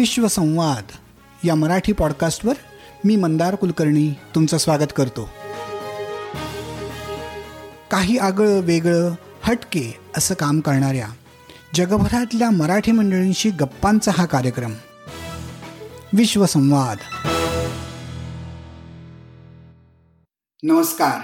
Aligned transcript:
विश्वसंवाद 0.00 0.84
या 1.44 1.54
मराठी 1.54 1.92
पॉडकास्टवर 1.92 2.54
मी 3.04 3.16
मंदार 3.16 3.54
कुलकर्णी 3.54 4.14
तुमचं 4.34 4.58
स्वागत 4.58 4.92
करतो. 4.96 5.30
काही 7.90 8.18
आगळं 8.18 8.60
वेगळं 8.60 9.14
हटके 9.42 9.98
असं 10.16 10.34
काम 10.34 10.60
करणाऱ्या 10.60 11.08
जगभरातल्या 11.74 12.50
मराठी 12.50 12.92
मंडळींशी 12.92 13.50
गप्पांचा 13.50 14.12
हा 14.18 14.26
कार्यक्रम. 14.26 14.72
विश्वसंवाद 16.12 16.98
नमस्कार. 20.62 21.20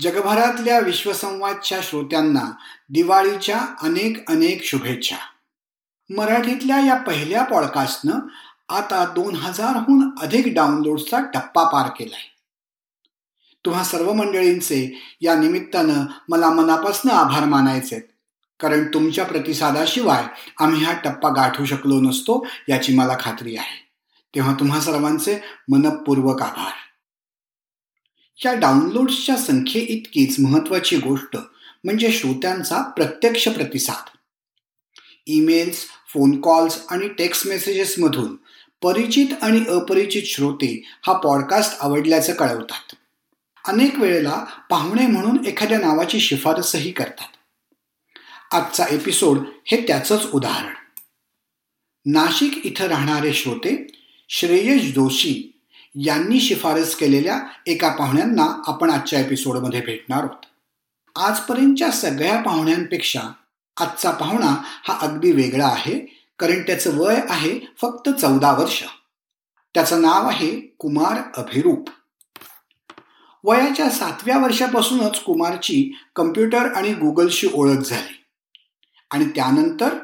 जगभरातल्या 0.00 0.78
विश्वसंवादच्या 0.78 1.78
श्रोत्यांना 1.82 2.52
दिवाळीच्या 2.90 3.60
अनेक 3.82 4.30
अनेक 4.30 4.64
शुभेच्छा. 4.64 5.16
मराठीतल्या 6.10 6.80
या 6.80 6.94
पहिल्या 6.94 7.44
पॉडकास्टनं 7.44 8.18
आता 8.68 9.12
दोन 9.14 9.34
हजारहून 9.34 10.18
अधिक 10.22 10.54
डाउनलोड्सचा 10.54 11.20
टप्पा 11.20 11.68
पार 11.68 11.90
केलाय. 11.98 12.22
तुम्हा 13.64 13.84
सर्व 13.84 14.12
मंडळींचे 14.12 15.00
या 15.20 15.34
निमित्तानं 15.34 16.06
मला 16.28 16.50
मनापासून 16.50 17.10
आभार 17.10 17.44
मानायचे 17.44 18.00
कारण 18.60 18.86
तुमच्या 18.94 19.24
प्रतिसादाशिवाय 19.24 20.24
आम्ही 20.60 20.84
हा 20.84 20.92
टप्पा 20.92 21.28
गाठू 21.28 21.64
शकलो 21.64 22.00
नसतो 22.00 22.46
याची 22.68 22.94
मला 22.94 23.16
खात्री 23.20 23.56
आहे. 23.56 23.88
तेव्हा 24.34 24.54
तुम्हा 24.54 24.80
सर्वांचे 24.80 25.40
मनपूर्वक 25.68 26.42
आभार. 26.42 26.72
या 28.44 28.54
डाउनलोड्सच्या 28.54 29.36
संख्ये 29.36 29.82
इतकीच 29.82 30.40
महत्वाची 30.40 30.96
गोष्ट 30.96 31.36
म्हणजे 31.84 32.12
श्रोत्यांचा 32.12 32.82
प्रत्यक्ष 32.82 33.48
प्रतिसाद. 33.48 34.16
ईमेल्स 35.26 35.76
फोन 36.12 36.40
कॉल्स 36.40 36.78
आणि 36.90 37.08
टेक्स्ट 37.08 37.46
मेसेजेसमधून 37.46 38.36
परिचित 38.82 39.26
आणि 39.42 39.64
अपरिचित 39.68 40.22
श्रोते 40.26 40.82
हा 41.06 41.12
पॉडकास्ट 41.12 41.76
आवडल्याचं 41.80 42.32
कळवतात. 42.34 42.94
अनेक 43.68 43.98
वेळेला 43.98 44.44
पाहुणे 44.70 45.06
म्हणून 45.06 45.46
एखाद्या 45.46 45.78
नावाची 45.78 46.20
शिफारसही 46.20 46.92
करतात. 46.92 47.36
आजचा 48.54 48.84
एपिसोड 48.90 49.38
हे 49.64 49.86
त्याचंच 49.86 50.26
उदाहरण. 50.32 50.74
नाशिक 52.06 52.66
इथं 52.66 52.84
राहणारे 52.84 53.32
श्रोते 53.32 53.86
श्रेयश 54.28 54.94
जोशी 54.94 55.60
यांनी 55.94 56.40
शिफारस 56.40 56.94
केलेल्या 56.94 57.40
एका 57.66 57.88
पाहुण्यांना 57.88 58.62
आपण 58.66 58.90
आजच्या 58.90 59.20
एपिसोडमध्ये 59.20 59.80
भेटणार 59.80 60.18
आहोत. 60.18 60.46
आजपर्यंतच्या 61.16 61.90
सगळ्या 61.90 62.42
पाहुण्यांपेक्षा 62.42 63.20
आजचा 63.76 64.10
पाहुणा 64.10 64.56
हा 64.88 64.98
अगदी 65.02 65.32
वेगळा 65.32 65.66
आहे 65.66 65.98
कारण 66.38 66.62
त्याचं 66.62 66.98
वय 66.98 67.20
आहे 67.28 67.58
फक्त 67.82 68.10
चौदा 68.10 68.52
वर्ष. 68.52 68.82
त्याचं 69.74 70.02
नाव 70.02 70.28
आहे 70.28 70.60
कुमार 70.60 71.20
अभिरूप. 71.36 71.90
वयाच्या 73.44 73.90
सातव्या 73.90 74.38
वर्षापासूनच 74.38 75.20
कुमारची 75.20 75.96
कम्प्युटर 76.16 76.72
आणि 76.72 76.92
गुगलशी 76.94 77.48
ओळख 77.54 77.78
झाली. 77.78 78.24
आणि 79.10 79.24
त्यानंतर 79.24 79.98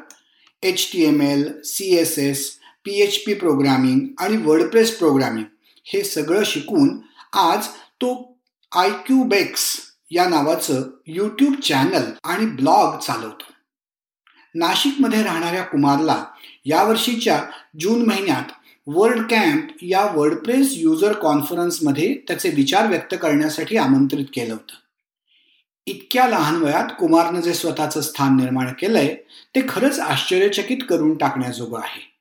H 0.63 0.91
T 0.93 1.05
M 1.05 1.21
L 1.21 1.61
C 1.61 1.95
S 1.97 2.19
S 2.19 2.57
P 2.85 2.91
H 3.01 3.23
P 3.25 3.33
programming 3.33 4.07
आणि 4.19 4.37
वर्डप्रेस 4.37 4.97
प्रोग्रामिंग 4.97 5.45
हे 5.85 6.03
सगळं 6.03 6.43
शिकून 6.45 6.99
आज 7.33 7.67
तो 7.67 8.37
आय 8.75 8.89
क्यू 8.89 9.23
बेक्स 9.23 9.81
या 10.11 10.29
नावाचं 10.29 10.83
यूट्यूब 11.07 11.55
चॅनल 11.55 12.11
आणि 12.23 12.45
ब्लॉग 12.45 12.99
चालवतो. 12.99 13.51
नाशिकमध्ये 14.55 15.23
राहणाऱ्या 15.23 15.63
कुमारला 15.63 16.25
यावर्षीच्या 16.65 17.45
जून 17.79 18.05
महिन्यात 18.05 18.51
वर्ल्ड 18.87 19.29
कॅम्प 19.29 19.65
या 19.81 20.11
वर्डप्रेस 20.15 20.67
युजर 20.71 21.13
कॉन्फरन्समध्ये 21.13 22.17
त्याचे 22.27 22.49
विचार 22.49 22.87
व्यक्त 22.87 23.15
करण्यासाठी 23.21 23.77
आमंत्रित 23.77 24.25
केलं 24.33 24.53
होतं. 24.53 24.73
इतक्या 25.85 26.27
लहान 26.27 26.55
वयात 26.55 26.89
कुमारनं 26.99 27.41
जे 27.41 27.53
स्वतःचं 27.53 28.01
स्थान 28.01 28.37
निर्माण 28.37 28.73
केलंय 28.73 29.15
ते 29.55 29.61
खरंच 29.69 29.99
आश्चर्यचकित 29.99 30.77
करून 30.89 31.17
टाकण्याजोगं 31.17 31.79
आहे. 31.79 32.11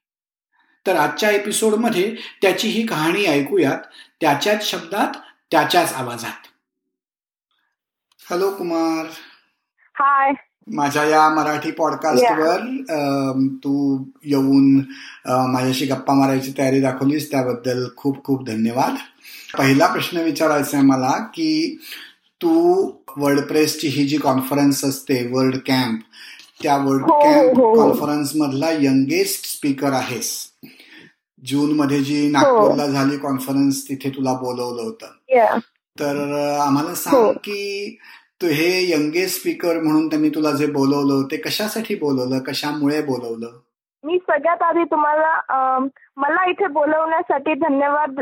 तर 0.86 0.96
आजच्या 0.96 1.30
एपिसोडमध्ये 1.30 2.16
त्याची 2.42 2.68
ही 2.68 2.86
कहाणी 2.86 3.24
ऐकूयात 3.24 3.78
त्याच्याच 4.20 4.70
शब्दात 4.70 5.18
त्याच्याच 5.50 5.92
आवाजात. 5.92 6.46
हॅलो 8.30 8.50
कुमार. 8.50 9.06
हाय. 9.94 10.32
माझ्या 10.66 11.04
या 11.04 11.28
मराठी 11.34 11.70
पॉडकास्टवर 11.70 12.60
तू 13.64 14.04
येऊन 14.24 14.76
माझ्याशी 15.52 15.86
गप्पा 15.86 16.14
मारायची 16.14 16.52
तयारी 16.58 16.80
दाखवलीस 16.80 17.30
त्याबद्दल 17.30 17.84
खूप 17.96 18.22
खूप 18.24 18.46
धन्यवाद. 18.46 18.94
पहिला 19.58 19.86
प्रश्न 19.86 20.20
विचारायचा 20.20 20.76
आहे 20.76 20.86
मला 20.86 21.12
की 21.34 21.78
तू 22.40 22.52
वर्ल्ड 23.16 23.56
ही 23.84 24.06
जी 24.06 24.16
कॉन्फरन्स 24.18 24.84
असते 24.84 25.26
वर्ल्ड 25.32 25.56
कॅम्प 25.66 26.00
त्या 26.62 26.76
वर्ल्ड 26.76 27.04
कॅम्प 27.04 27.60
कॉन्फरन्स 27.76 28.30
मधला 28.36 28.70
यंगेस्ट 28.70 29.46
स्पीकर 29.46 29.92
आहेस. 29.92 30.30
जून 31.42 31.72
मध्ये 31.76 32.02
जी 32.04 32.22
हो. 32.22 32.30
नागपूरला 32.30 32.86
झाली 32.86 33.16
कॉन्फरन्स 33.16 33.82
तिथे 33.88 34.10
तुला 34.10 34.32
बोलवलं 34.32 34.82
होतं. 34.82 35.58
तर 35.96 36.16
आम्हाला 36.60 36.94
सांग 36.94 37.14
हो. 37.16 37.32
की 37.32 37.98
तू 38.42 38.46
हे 38.46 38.90
यंगेस्ट 38.92 39.40
स्पीकर 39.40 39.80
म्हणून 39.80 40.08
त्यांनी 40.08 40.28
तुला 40.28 40.50
जे 40.50 40.66
बोलवलं 40.66 41.26
ते 41.30 41.36
कशासाठी 41.36 41.94
बोलवलं? 41.94 42.38
कशामुळे 42.38 43.02
बोलवलं? 43.02 43.46
मी 44.04 44.18
सगळ्यात 44.18 44.62
आधी 44.62 44.84
तुम्हाला 44.84 45.78
मला 46.16 46.50
इथे 46.50 46.66
बोलवण्यासाठी 46.66 47.54
धन्यवाद 47.54 48.20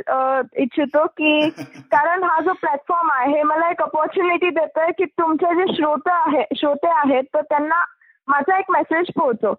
इच्छितो 0.56 1.06
की 1.06 1.50
कारण 1.92 2.22
हा 2.22 2.40
जो 2.40 2.52
प्लॅटफॉर्म 2.52 3.10
आहे 3.12 3.36
हे 3.36 3.42
मला 3.42 3.70
एक 3.70 3.82
अपॉर्च्युनिटी 3.82 4.50
देतोय 4.50 4.90
की 4.98 5.04
तुमचे 5.04 5.54
जे 5.54 5.74
श्रोते 5.74 6.10
आहे 6.10 6.44
श्रोते 6.56 6.88
आहेत 6.88 7.22
तर 7.34 7.40
त्यांना 7.40 7.84
माझा 8.28 8.58
एक 8.58 8.64
मेसेज 8.70 9.06
पोहोचो. 9.16 9.54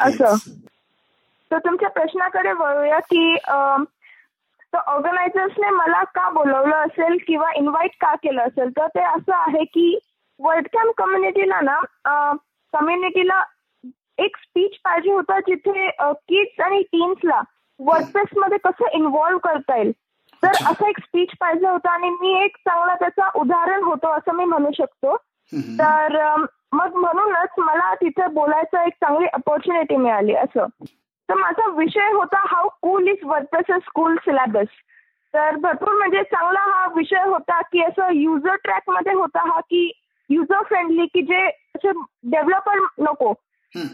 असं. 0.00 0.34
तर 1.52 1.58
तुमच्या 1.58 1.90
प्रश्नाकडे 1.90 2.52
वळूया 2.52 2.98
की 2.98 3.34
तर 4.76 4.80
ऑर्गनायझर्सने 4.92 5.70
मला 5.70 6.02
का 6.04 6.30
बोलवलं 6.30 6.76
असेल 6.76 7.16
किंवा 7.26 7.50
इन्व्हाइट 7.56 7.90
का 8.00 8.14
केलं 8.14 8.42
असेल? 8.42 8.70
तर 8.70 8.86
ते 8.86 9.00
असं 9.00 9.34
आहे 9.34 9.64
की 9.64 9.98
वर्ल्ड 10.40 10.66
कॅम्प 10.72 10.92
कम्युनिटीला 10.96 11.60
ना 11.60 11.80
कम्युनिटीला 12.72 13.42
एक 14.18 14.36
स्पीच 14.36 14.70
पाहिजे 14.84 15.12
होता 15.12 15.38
जिथे 15.40 15.88
किड्स 16.12 16.60
आणि 16.60 16.82
टीन्सला 16.82 17.40
वर्कप्लेस 17.80 18.36
मध्ये 18.36 18.58
कसं 18.64 18.88
इन्व्हॉल्व्ह 18.92 19.40
करता 19.44 19.76
येईल. 19.76 19.92
तर 20.42 20.48
असं 20.48 20.86
एक 20.86 20.98
स्पीच 20.98 21.28
पाहिजे 21.40 21.68
होता 21.68 21.90
आणि 21.90 22.10
मी 22.10 22.44
एक 22.44 22.56
चांगला 22.56 22.94
त्याचा 22.94 23.30
उदाहरण 23.34 23.82
होतो 23.82 24.08
असं 24.08 24.32
मी 24.32 24.44
म्हणू 24.44 24.70
शकतो. 24.70 25.16
तर 25.78 26.34
मग 26.72 26.94
म्हणूनच 26.94 27.48
मला 27.58 27.94
तिथे 27.94 28.26
बोलायचं 28.26 28.80
एक 28.80 28.92
चांगली 28.92 29.26
अपॉर्च्युनिटी 29.32 29.96
मिळाली 29.96 30.34
असं. 30.34 30.66
तर 31.28 31.34
माझा 31.34 31.66
विषय 31.70 32.12
होता 32.12 32.44
how 32.46 32.68
cool 32.82 33.08
is 33.08 33.18
workplace 33.24 33.82
school 33.82 34.16
syllabus 34.16 34.66
तर 35.34 35.56
भरपूर 35.56 35.94
म्हणजे 35.94 36.22
चांगला 36.22 36.60
हा 36.60 36.86
विषय 36.96 37.22
होता 37.26 37.60
की 37.60 37.82
असं 37.82 38.12
युजर 38.12 38.54
ट्रॅकमध्ये 38.54 39.12
होता 39.12 39.40
हा 39.40 39.60
की 39.60 39.90
युजर 40.30 40.62
फ्रेंडली 40.62 41.06
की 41.06 41.22
जे 41.22 41.46
असे 41.46 41.90
डेव्हलपर 42.24 42.78
नको 42.98 43.34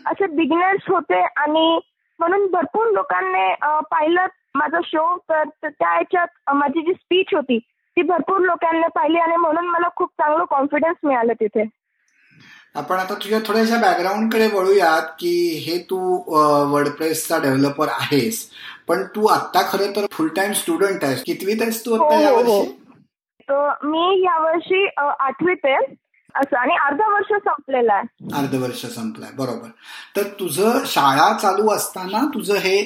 असे 0.06 0.26
बिगिनर्स 0.26 0.82
होते 0.88 1.22
आणि 1.22 1.80
म्हणून 2.18 2.46
भरपूर 2.46 2.90
लोकांनी 2.90 3.54
पाहिलं 3.90 4.26
माझा 4.54 4.78
शो 4.84 5.16
तर 5.16 5.42
त्या 5.64 5.94
याच्यात 5.94 6.54
माझी 6.54 6.80
जी 6.80 6.92
स्पीच 6.92 7.26
होती 7.32 7.58
ती 7.96 8.02
भरपूर 8.02 8.40
लोकांनी 8.40 8.88
पाहिली 8.94 9.18
आणि 9.18 9.36
म्हणून 9.36 9.66
मला 9.66 9.88
खूप 9.96 10.08
चांगलं 10.08 10.44
कॉन्फिडन्स 10.44 10.96
मिळालं 11.02 11.32
तिथे. 11.32 11.64
आपण 12.74 12.96
आता 12.96 13.14
तुझ्या 13.14 13.38
थोड्याशा 13.46 13.76
बॅकग्राऊंडकडे 13.80 14.46
वळूयात 14.46 15.02
की 15.18 15.64
हे 15.66 15.78
तू 15.78 15.98
वर्डप्रेसचा 16.72 17.38
डेव्हलपर 17.38 17.88
आहेस. 17.88 18.48
पण 18.88 19.02
तू 19.02 19.26
आता 19.26 19.62
खरं 19.72 19.96
तर 19.96 20.06
फुल 20.12 20.28
टाइम 20.28 20.52
स्टुडंट 20.52 21.04
आहेस. 21.04 21.22
कितवीत 21.22 21.62
आहेस 21.62 21.86
तू 21.86 21.94
आता 21.94 22.28
हो, 22.30 22.36
हो, 22.36 22.52
हो. 22.52 22.64
मी 23.84 24.22
यावर्षी 24.24 24.86
आठवीत 24.96 25.64
आहे. 25.64 25.94
असं. 26.34 26.56
आणि 26.56 26.74
अर्ध 26.76 27.00
वर्ष 27.12 27.32
संपलेलं 27.44 27.92
आहे. 27.92 28.26
अर्ध 28.34 28.54
वर्ष 28.54 28.84
संपलंय. 28.86 29.30
बरोबर. 29.36 29.68
तर 30.16 30.22
तुझं 30.40 30.84
शाळा 30.86 31.32
चालू 31.36 31.70
असताना 31.70 32.24
तुझं 32.34 32.54
हे 32.54 32.76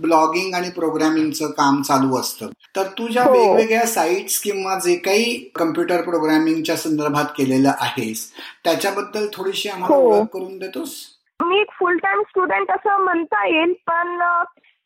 ब्लॉगिंग 0.00 0.54
आणि 0.54 0.70
प्रोग्रामिंगचं 0.70 1.50
काम 1.50 1.82
चालू 1.82 2.20
असतं. 2.20 2.48
तर 2.76 2.86
तू 2.98 3.08
ज्या 3.08 3.24
हो. 3.24 3.32
वेगवेगळ्या 3.32 3.86
साईट्स 3.86 4.40
किंवा 4.40 4.78
जे 4.78 4.96
काही 4.96 5.34
कम्प्युटर 5.54 6.02
प्रोग्रामिंगच्या 6.02 6.76
संदर्भात 6.76 7.24
केलेलं 7.38 7.72
आहेस 7.80 8.30
त्याच्याबद्दल 8.64 9.26
थोडीशी 9.32 9.68
आम्हाला 9.68 9.96
हो. 9.96 10.12
ओळख 10.12 10.26
करून 10.32 10.58
देतोस? 10.58 10.94
मी 11.40 11.60
एक 11.60 11.70
फुल 11.72 11.96
टाइम 11.96 12.20
स्टुडंट 12.22 12.70
असं 12.70 13.04
म्हणता 13.04 13.46
येईल 13.46 13.72
पण 13.86 14.20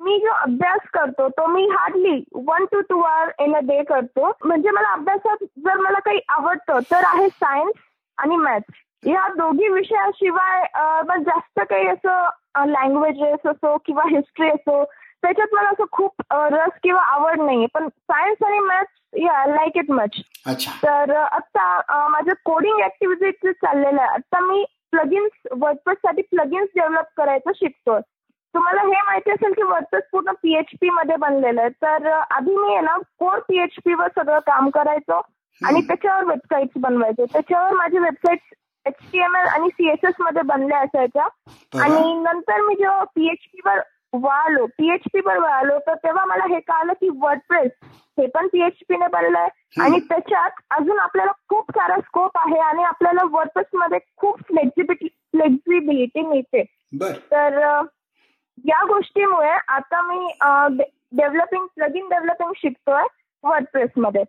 मी 0.01 0.19
जो 0.19 0.33
अभ्यास 0.33 0.89
करतो 0.95 1.29
तो 1.29 1.47
मी 1.47 1.63
hardly 1.73 2.23
one 2.47 2.65
to 2.65 2.81
two 2.81 3.01
hour 3.03 3.31
in 3.39 3.55
a 3.57 3.61
day 3.63 3.83
करतो. 3.83 4.31
म्हणजे 4.45 4.71
मला 4.71 4.93
अभ्यासात 4.93 5.45
जर 5.59 5.77
मला 5.77 5.99
काही 5.99 6.19
आवडतं 6.29 6.79
तर 6.91 7.05
आहे 7.05 7.29
सायन्स 7.29 7.73
आणि 8.19 8.37
मॅथ्स 8.37 9.07
या 9.07 9.27
दोघी 9.29 9.69
विषयाशिवाय 9.69 10.63
जास्त 11.25 11.61
काही 11.61 11.87
असं 11.89 12.65
लँग्वेजेस 12.69 13.47
असो 13.47 13.77
किंवा 13.87 14.03
हिस्ट्री 14.11 14.49
असो 14.51 14.83
त्याच्यात 15.23 15.55
मला 15.55 15.69
असं 15.69 15.85
खूप 15.93 16.23
रस 16.53 16.79
किंवा 16.83 17.03
आवड 17.15 17.41
नाहीये. 17.41 17.67
पण 17.75 17.89
सायन्स 17.89 18.43
आणि 18.47 18.59
मॅथ्स 18.59 19.21
या 19.23 19.45
लाईक 19.47 19.77
इट 19.77 19.91
मच 19.91 20.21
तर 20.83 21.15
आता 21.17 22.09
माझं 22.11 22.33
कोडिंग 22.45 22.81
ऍक्टिव्हिटी 22.85 23.53
चाललेलं 23.53 24.01
आहे 24.01 24.11
आता 24.11 24.41
मी 24.41 24.65
प्लगिन्स 24.93 25.49
वर्डप्रेस 25.61 25.99
साठी 26.03 26.23
प्लगिन्स 26.31 26.69
डेव्हलप 26.77 27.07
करायचं 27.17 27.53
शिकतोय. 27.55 28.01
तुम्हाला 28.55 28.83
हे 28.83 29.01
माहिती 29.07 29.31
असेल 29.31 29.53
की 29.53 29.63
वर्डप्रेस 29.63 30.05
पूर्ण 30.13 30.33
पीएचपी 30.43 30.91
मध्ये 30.91 31.17
बनलेलं 31.17 31.61
आहे. 31.61 31.71
तर 31.83 32.07
आधी 32.13 32.57
मी 32.57 32.73
आहे 32.75 32.81
ना 32.85 32.97
कोर 33.19 33.39
पीएचपी 33.49 33.95
वर 33.95 34.09
सगळं 34.17 34.39
काम 34.47 34.71
करायचो. 34.75 35.21
आणि 35.67 35.81
त्याच्यावर 35.81 36.25
वेबसाईट 36.25 36.69
बनवायचे. 36.77 37.25
त्याच्यावर 37.25 37.73
माझे 37.73 37.99
website 37.99 38.55
H 38.87 38.95
T 39.13 39.19
M 39.19 39.37
L 39.37 39.47
आणि 39.47 39.69
सीएसएसमध्ये 39.69 40.43
बनल्या 40.43 40.79
असायच्या. 40.79 41.27
आणि 41.85 42.15
नंतर 42.15 42.61
मी 42.61 42.75
जेव्हा 42.75 43.05
पीएचपी 43.05 43.61
वर 43.67 43.81
वळालो 44.13 44.67
पीएचपी 44.67 45.21
वर 45.27 45.39
वळालो 45.39 45.79
तर 45.79 45.95
तेव्हा 45.95 46.25
मला 46.25 46.45
हे 46.49 46.61
कळलं 46.61 46.93
की 46.93 47.09
वर्डप्रेस 47.21 47.71
हे 48.19 48.27
पण 48.27 48.47
पीएचपी 48.47 48.97
ने 48.97 49.07
बनलंय. 49.07 49.49
आणि 49.81 49.99
त्याच्यात 50.01 50.51
अजून 50.71 50.99
आपल्याला 50.99 51.33
खूप 51.49 51.71
सारा 51.71 51.97
स्कोप 51.97 52.39
आहे 52.39 52.59
आणि 52.59 52.83
आपल्याला 52.83 53.23
वर्डप्रेस 53.31 53.67
मध्ये 53.75 53.99
खूप 54.17 54.41
फ्लेक्झिबिलिटी 54.41 55.09
फ्लेक्झिबिलिटी 55.09 56.23
मिळते. 56.23 56.63
तर 57.15 57.59
या 58.65 58.83
गोष्टीमुळे 58.85 59.51
आता 59.51 60.03
मी 60.03 60.33
डेव्हलपिंग 61.13 61.67
प्लगिन 61.67 62.09
डेव्हलपिंग 62.09 62.53
शिकतोय 62.57 63.05
वर्डप्रेस 63.45 63.91
मध्ये. 63.97 64.25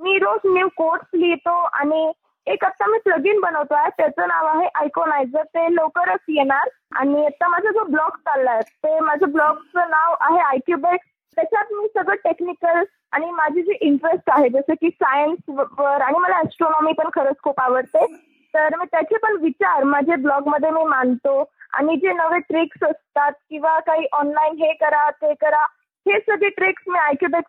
मी 0.00 0.18
रोज 0.18 0.40
न्यू 0.46 0.68
कोर्स 0.68 1.06
लिहितो 1.14 1.50
आणि 1.50 2.12
एक 2.46 2.64
आता 2.64 2.86
मी 2.86 2.98
प्लगिन 2.98 3.44
आहे 3.44 3.88
त्याचं 3.88 4.28
नाव 4.28 4.46
आहे 4.46 4.68
आयकोनायझर 4.74 5.42
ते 5.42 5.74
लवकरच 5.74 6.20
येणार. 6.28 6.68
आणि 6.96 7.24
आता 7.26 7.48
माझा 7.48 7.70
जो 7.70 7.84
ब्लॉग 7.84 8.16
चाललाय 8.16 8.60
ते 8.60 8.98
माझं 9.00 9.30
ब्लॉगचं 9.32 9.90
नाव 9.90 10.14
आहे 10.20 10.40
आयक्यूबेक्स 10.40 11.06
त्याच्यात 11.36 11.72
मी 11.72 11.86
सगळं 11.86 12.14
टेक्निकल 12.14 12.82
आणि 13.12 13.30
माझी 13.30 13.62
जी 13.62 13.72
इंटरेस्ट 13.80 14.30
आहे 14.30 14.48
जसं 14.48 14.74
की 14.74 14.88
सायन्स 14.90 15.50
वर 15.78 16.00
आणि 16.00 16.18
मला 16.18 16.38
ऍस्ट्रॉनॉमी 16.38 16.92
पण 16.92 17.08
खरंच 17.14 17.36
खूप 17.42 17.60
आवडते. 17.60 18.06
तर 18.54 18.76
मी 18.76 18.84
त्याचे 18.84 19.16
पण 19.16 19.36
विचार 19.36 19.84
माझ्या 19.84 20.16
ब्लॉगमध्ये 20.16 20.70
मी 20.70 20.84
मांडतो. 20.84 21.50
आणि 21.72 21.96
जे 21.96 22.12
नवे 22.12 22.38
ट्रिक्स 22.38 22.82
असतात 22.82 23.32
किंवा 23.50 23.78
काही 23.78 24.06
ऑनलाईन 24.12 24.52
हे 24.52 24.72
करा 24.72 25.10
ते 25.10 25.34
करा. 25.34 25.66
हे 26.08 26.20
सगळे 26.20 26.48
ट्रिक्स 26.48 26.82
मी 26.88 26.98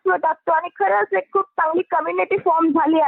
वर 0.06 0.16
टाकतो. 0.16 0.52
आणि 0.52 0.68
खरंच 0.68 1.06
एक 1.12 1.32
खूप 1.32 1.42
चांगली 1.42 1.82
कम्युनिटी 1.82 2.36
फॉर्म 2.36 2.68
झाली 2.68 3.00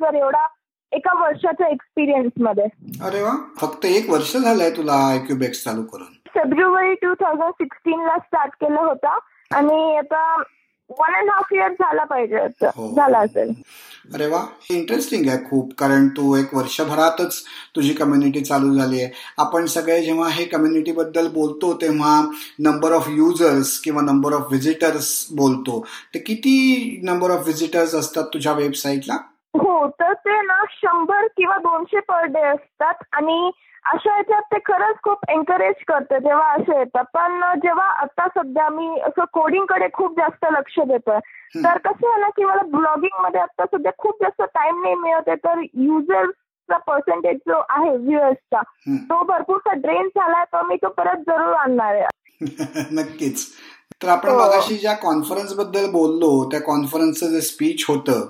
वर 0.00 0.14
एवढा 0.14 0.46
एका 0.92 1.22
वर्षाच्या 1.22 1.68
एक्सपिरियन्समध्ये. 1.68 2.64
अरे 3.04 3.22
वा. 3.22 3.48
फक्त 3.60 3.84
एक 3.84 4.10
वर्ष 4.10 4.36
झालंय 4.36 4.70
तुला 4.70 5.10
आयक्यूबेक्स 5.10 5.64
चालू 5.64 5.82
करून. 5.82 6.12
फेब्रुवारी 6.34 6.94
टू 6.94 7.14
थाउजंड 7.14 7.50
सिक्स्टीन 7.50 8.00
ला 8.00 8.18
स्टार्ट 8.18 8.52
केलं 8.52 8.80
होता. 8.80 9.18
आणि 9.54 9.96
आता 9.96 10.42
वन 10.98 11.14
अँड 11.14 11.30
हाफ 11.30 11.52
इयर 11.52 11.72
झाला 11.72 12.04
पाहिजे 12.04 12.36
हो. 12.36 12.94
झाला 12.96 13.18
असेल. 13.18 13.52
अरे 14.14 14.26
वा 14.26 14.44
इंटरेस्टिंग 14.70 15.28
आहे 15.28 15.38
खूप 15.50 15.72
कारण 15.78 16.08
तू 16.08 16.34
एक 16.36 16.54
वर्षभरातच 16.54 17.42
तुझी 17.76 17.92
कम्युनिटी 17.94 18.40
चालू 18.40 18.74
झाली 18.74 19.00
आहे. 19.02 19.10
आपण 19.38 19.66
सगळे 19.66 20.00
जेव्हा 20.02 20.28
हे 20.28 20.44
कम्युनिटी 20.44 20.92
बद्दल 20.92 21.28
बोलतो 21.28 21.72
तेव्हा 21.74 22.20
नंबर 22.58 22.92
ऑफ 22.92 23.08
युजर्स 23.08 23.78
किंवा 23.78 24.02
नंबर 24.02 24.32
ऑफ 24.32 24.46
व्हिजिटर्स 24.48 25.26
बोलतो. 25.36 25.84
ते 26.14 26.18
किती 26.18 27.00
नंबर 27.04 27.30
ऑफ 27.30 27.42
व्हिजिटर्स 27.42 27.94
असतात 27.94 28.24
तुझ्या 28.34 28.52
वेबसाईटला 28.52 29.14
हो 29.54 29.88
तर 29.88 30.12
ते 30.12 30.40
ना 30.42 30.64
शंभर 30.70 31.26
किंवा 31.26 31.56
दोनशे 31.56 32.00
पर 32.00 32.24
डे 32.24 32.46
असतात. 32.46 32.94
आणि 33.12 33.50
अशा 33.84 34.16
याच्यात 34.16 34.42
ते 34.52 34.58
खरंच 34.58 34.96
खूप 35.02 35.24
एनकरेज 35.28 35.82
करतं 35.88 36.18
जेव्हा 36.18 36.52
असे 36.52 36.78
येतात 36.78 37.04
पण 37.14 37.40
जेव्हा 37.56 37.86
आता 38.02 38.26
सध्या 38.28 38.68
मी 38.68 39.00
असं 39.00 39.24
कोडिंगकडे 39.32 39.88
खूप 39.92 40.12
जास्त 40.18 40.46
लक्ष 40.52 40.78
देतोय 40.80 41.18
तर 41.54 41.78
कसं 41.78 42.08
आहे 42.08 42.20
ना 42.20 42.28
की 42.28 42.44
मला 42.44 42.62
ब्लॉगिंगमध्ये 42.68 43.40
आता 43.40 43.64
सध्या 43.66 43.92
खूप 43.98 44.22
जास्त 44.22 44.42
टाइम 44.54 44.80
नाही 44.82 44.94
मिळत 44.94 45.28
आहे 45.28 45.36
तर 45.36 45.60
युजर्सचा 45.82 46.76
पर्सेंटेज 46.76 47.36
जो 47.48 47.62
आहे 47.68 47.96
व्ह्युअर्सचा 47.96 48.62
तो 49.02 49.22
भरपूरसा 49.24 49.74
ड्रेन 49.80 50.08
झालाय 50.08 50.44
तर 50.44 50.62
मी 50.62 50.76
तो 50.76 50.88
परत 50.88 51.22
जरूर 51.26 51.54
आणणार 51.54 51.94
आहे. 51.94 52.06
नक्कीच. 52.92 53.46
तर 54.02 54.08
आपण 54.08 54.28
हो. 54.28 54.38
मगाशी 54.38 54.76
ज्या 54.76 54.92
कॉन्फरन्सबद्दल 54.92 55.90
बोललो 55.90 56.32
त्या 56.50 56.60
कॉन्फरन्सचं 56.60 57.30
जे 57.30 57.40
स्पीच 57.40 57.84
होतं 57.88 58.26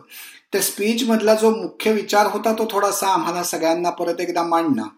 त्या 0.52 0.60
स्पीच 0.60 1.08
मधला 1.08 1.34
जो 1.34 1.50
मुख्य 1.50 1.92
विचार 1.92 2.26
होता 2.26 2.52
तो 2.52 2.64
थोडासा 2.70 3.06
आम्हाला 3.06 3.42
सगळ्यांना 3.42 3.90
परत 3.90 4.20
एकदा 4.20 4.42
मांडणं. 4.42 4.88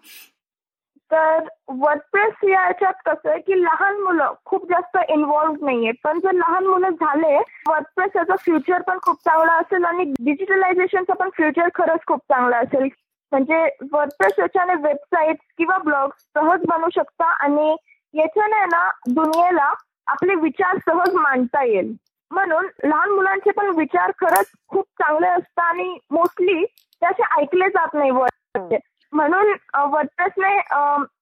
तर 1.10 1.38
वर्डप्रेस 1.70 2.44
याच्यात 2.44 2.94
कसं 3.06 3.30
आहे 3.30 3.38
की 3.40 3.60
लहान 3.62 4.00
मुलं 4.00 4.32
खूप 4.44 4.64
जास्त 4.70 4.96
इन्व्हॉल्व्ह 5.08 5.64
नाहीये. 5.66 5.92
पण 6.04 6.18
जर 6.18 6.32
लहान 6.32 6.66
मुलं 6.66 6.90
झाले 6.90 7.36
वर्डप्रेस 7.68 8.16
याचा 8.16 8.36
फ्युचर 8.44 8.82
पण 8.82 8.98
खूप 9.02 9.16
चांगला 9.24 9.52
असेल 9.52 9.84
आणि 9.84 10.04
डिजिटलायझेशनचा 10.20 11.14
पण 11.14 11.28
फ्युचर 11.36 11.68
खरंच 11.74 12.06
खूप 12.06 12.20
चांगला 12.28 12.58
असेल. 12.58 12.88
म्हणजे 13.32 13.64
वर्डप्रेस 13.92 14.38
याच्याने 14.38 14.74
वेबसाईट 14.82 15.36
किंवा 15.58 15.76
ब्लॉग 15.84 16.10
सहज 16.34 16.64
बनवू 16.68 16.88
शकता 16.94 17.26
आणि 17.44 17.74
याच्याने 18.14 18.64
ना 18.66 18.88
दुनियेला 19.08 19.72
आपले 20.06 20.34
विचार 20.34 20.76
सहज 20.86 21.14
मांडता 21.14 21.62
येईल. 21.64 21.94
म्हणून 22.30 22.66
लहान 22.84 23.10
मुलांचे 23.10 23.50
पण 23.50 23.68
विचार 23.76 24.10
खरंच 24.20 24.50
खूप 24.68 24.84
चांगले 24.98 25.26
असतात 25.28 25.64
आणि 25.64 25.96
मोस्टली 26.10 26.64
ते 26.64 27.06
असे 27.06 27.22
ऐकले 27.40 27.68
जात 27.68 27.94
नाही 27.94 28.10
वर्ड 28.10 28.74
म्हणून 29.14 29.52
वर्डप्रेसने 29.90 30.58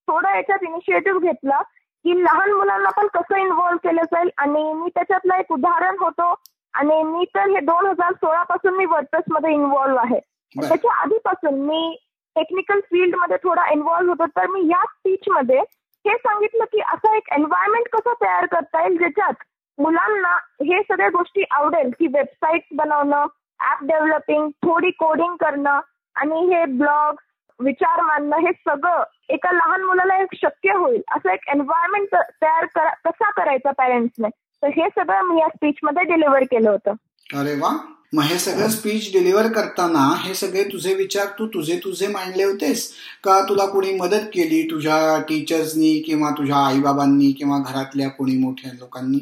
थोडं 0.09 0.35
याच्यात 0.35 0.63
इनिशिएटिव्ह 0.63 1.21
घेतला 1.21 1.61
की 2.05 2.23
लहान 2.23 2.53
मुलांना 2.53 2.91
पण 2.91 3.07
कसं 3.15 3.37
इन्व्हॉल्व्ह 3.37 3.89
केलं 3.89 4.03
जाईल 4.13 4.31
आणि 4.39 4.73
मी 4.73 4.89
त्याच्यातलं 4.95 5.35
एक 5.35 5.53
उदाहरण 5.53 5.97
होतो 6.01 6.35
आणि 6.75 7.03
मी 7.03 7.25
तर 7.35 7.49
हे 7.51 7.61
दोन 7.61 7.87
हजार 7.87 8.13
सोळा 8.15 8.43
पासून 8.43 8.75
मी 8.77 8.87
मध्ये 8.87 9.53
इन्व्हॉल्व्ह 9.53 10.01
आहे. 10.01 10.19
त्याच्या 10.55 10.93
आधीपासून 11.03 11.61
मी 11.61 11.97
टेक्निकल 12.37 12.81
फील्डमध्ये 12.81 13.37
थोडा 13.43 13.69
इन्व्हॉल्व्ह 13.73 14.13
होतो. 14.13 14.27
तर 14.37 14.47
मी 14.47 14.61
या 14.69 14.83
स्पीच 14.85 15.29
मध्ये 15.29 15.59
हे 16.05 16.17
सांगितलं 16.17 16.65
की 16.65 16.81
असं 16.83 17.15
एक 17.17 17.33
एन्व्हायरमेंट 17.33 17.89
कसं 17.93 18.13
तयार 18.23 18.47
करता 18.53 18.83
येईल 18.83 18.97
ज्याच्यात 18.99 19.45
मुलांना 19.79 20.35
हे 20.63 20.81
सगळ्या 20.83 21.09
गोष्टी 21.09 21.45
आवडेल 21.51 21.91
की 21.99 22.07
वेबसाईट 22.07 22.63
बनवणं 22.73 23.27
ऍप 23.61 23.83
डेव्हलपिंग 23.83 24.49
थोडी 24.65 24.91
कोडिंग 24.99 25.37
करणं 25.37 25.81
आणि 26.17 26.41
हे 26.47 26.65
ब्लॉग 26.73 27.21
विचार 27.61 28.01
मांडणं 28.01 28.37
हे 28.37 28.53
सगळं 28.53 29.03
एका 29.29 29.53
लहान 29.53 29.83
मुलाला 29.83 30.21
एक 30.23 30.35
शक्य 30.35 30.73
होईल. 30.73 31.01
असं 31.11 31.31
एक 31.31 31.49
एन्व्हायरमेंट 31.49 32.15
तयार 32.43 32.65
कसा 33.05 33.31
करायचा 33.31 33.71
पॅरेंट्सने 33.71 34.29
तर 34.63 34.69
हे 34.69 34.89
सगळं 34.89 35.23
मी 35.23 35.41
या 35.41 35.49
स्पीच 35.49 35.75
मध्ये 35.83 36.03
डिलिव्हर 36.05 36.43
केलं 36.43 36.71
होतं. 36.71 36.93
अरे 37.41 37.55
वा. 37.55 37.77
मग 38.15 38.23
हे 38.23 38.39
सगळं 38.39 38.69
स्पीच 38.69 39.13
डिलिव्हर 39.13 39.47
करताना 39.47 40.01
हे 40.23 40.35
सगळे 40.35 40.65
तुझे 40.65 40.95
विचार 40.95 41.27
तू 41.39 41.47
तुझे 41.47 41.79
तुझे 41.85 42.07
मांडले 42.07 42.45
होतेस? 42.45 42.93
का 43.25 43.41
तुला 43.49 43.67
कोणी 43.67 43.93
मदत 43.93 44.27
केली 44.35 44.63
तुझ्या 44.71 45.23
टीचर्सनी 45.23 46.03
किंवा 46.07 46.31
तुझ्या 46.31 46.57
आईबाबांनी 46.57 47.33
किंवा 47.33 47.59
घरातल्या 47.59 48.09
कोणी 48.09 48.37
मोठ्या 48.39 48.73
लोकांनी? 48.79 49.19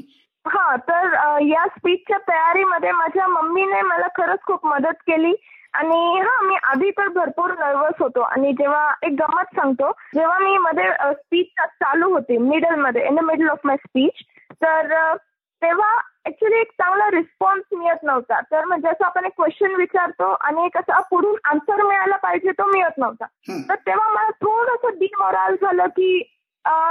हा 0.47 0.77
तर 0.77 1.39
या 1.43 1.67
स्पीचच्या 1.67 2.19
तयारीमध्ये 2.19 2.93
माझ्या 2.93 3.27
मम्मीने 3.27 3.81
मला 3.83 4.07
खरंच 4.09 4.39
खूप 4.47 4.67
मदत 4.67 4.99
केली. 5.01 5.33
आणि 5.75 6.21
हा 6.21 6.41
मी 6.43 6.57
आधी 6.63 6.91
तर 6.91 7.09
भरपूर 7.15 7.51
नर्वस 7.59 8.01
होतो. 8.01 8.21
आणि 8.21 8.53
जेव्हा 8.59 8.93
एक 9.03 9.13
गमत 9.21 9.55
सांगतो 9.57 9.91
जेव्हा 10.15 10.39
मी 10.39 10.57
मध्ये 10.59 10.89
स्पीच 11.15 11.47
चालू 11.61 12.11
होती 12.13 12.39
मिडलमध्ये 12.39 13.07
in 13.07 13.15
the 13.17 13.25
middle 13.25 13.49
of 13.49 13.59
my 13.65 13.77
speech 13.77 14.25
तर 14.63 15.15
तेव्हा 15.63 15.95
ऍक्च्युली 16.27 16.57
एक 16.61 16.71
चांगला 16.81 17.11
रिस्पॉन्स 17.11 17.65
मिळत 17.73 18.03
नव्हता. 18.03 18.41
तर 18.41 18.65
म्हणजे 18.65 18.89
असं 18.89 19.05
आपण 19.05 19.25
एक 19.25 19.33
क्वेश्चन 19.37 19.75
विचारतो 19.75 20.31
आणि 20.41 20.65
एक 20.65 20.77
असं 20.79 21.01
पुढून 21.11 21.37
आन्सर 21.45 21.83
मिळायला 21.83 22.17
पाहिजे 22.17 22.53
तो 22.59 22.67
मिळत 22.73 22.99
नव्हता. 22.99 23.25
तर 23.69 23.75
तेव्हा 23.87 24.09
मला 24.09 24.31
थोडंसं 24.45 24.99
डिमोराल 24.99 25.55
झालं 25.63 25.87
की 25.87 26.13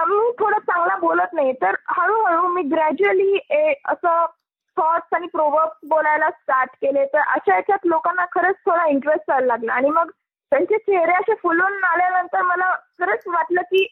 मी 0.07 0.31
थोडं 0.39 0.59
चांगला 0.59 0.95
बोलत 0.95 1.33
नाही. 1.33 1.53
तर 1.61 1.75
हळूहळू 1.87 2.47
मी 2.47 2.61
ग्रॅज्युअली 2.71 3.37
असं 3.85 4.25
थॉट्स 4.79 5.13
आणि 5.13 5.27
प्रोवर्ब्स 5.27 5.87
बोलायला 5.89 6.29
स्टार्ट 6.29 6.69
केले 6.81 7.05
तर 7.05 7.19
अशा 7.19 7.55
याच्यात 7.55 7.85
लोकांना 7.85 8.25
खरंच 8.25 8.55
थोडा 8.65 8.85
इंटरेस्ट 8.85 9.23
व्हायला 9.27 9.47
लागला. 9.47 9.73
आणि 9.73 9.89
मग 9.89 10.11
त्यांचे 10.51 10.77
चेहरे 10.77 11.13
असे 11.13 11.33
फुलून 11.35 11.83
आल्यानंतर 11.83 12.41
मला 12.41 12.73
खरंच 12.99 13.23
वाटलं 13.27 13.61
की 13.61 13.85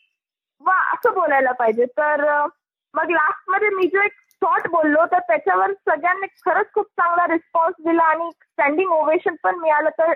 वा 0.66 0.78
असं 0.94 1.14
बोलायला 1.14 1.52
पाहिजे. 1.52 1.86
तर 1.86 2.46
मग 2.94 3.10
लास्टमध्ये 3.10 3.70
मी 3.70 3.88
जो 3.88 4.02
एक 4.02 4.12
थॉट 4.44 4.68
बोललो 4.68 5.06
तर 5.06 5.20
त्याच्यावर 5.20 5.72
सगळ्यांनी 5.72 6.28
खरंच 6.46 6.66
खूप 6.74 6.86
चांगला 6.86 7.28
रिस्पॉन्स 7.28 7.76
दिला 7.80 8.04
आणि 8.04 8.30
स्टँडिंग 8.32 8.92
ओवेशन 8.92 9.36
पण 9.44 9.56
मिळालं. 9.56 9.90
तर 9.90 10.14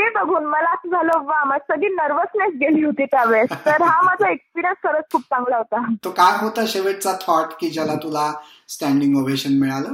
ते 0.00 0.10
बघून 0.10 0.44
मला 0.44 0.68
असं 0.70 0.90
झालं 0.90 1.24
वा 1.24 1.44
माझी 1.44 1.72
सगळी 1.72 1.88
नर्वसनेस 1.88 2.54
गेली 2.54 2.84
होती 2.84 3.04
त्यावेळेस. 3.04 3.50
तर 3.66 3.82
हा 3.82 4.02
माझा 4.02 4.30
एक्सपिरियन्स 4.30 4.88
खरंच 4.88 5.04
खूप 5.12 5.20
चांगला 5.20 5.56
होता. 5.56 5.94
तो 6.04 6.10
काय 6.10 6.44
होता 6.44 6.60
शेवटचा 6.66 7.12
थॉट 7.12 7.46
की 7.60 7.70
ज्याला 7.70 7.94
तुला 7.94 8.32
स्टँडिंग 8.68 9.16
ओव्हेशन 9.16 9.60
मिळालं? 9.60 9.92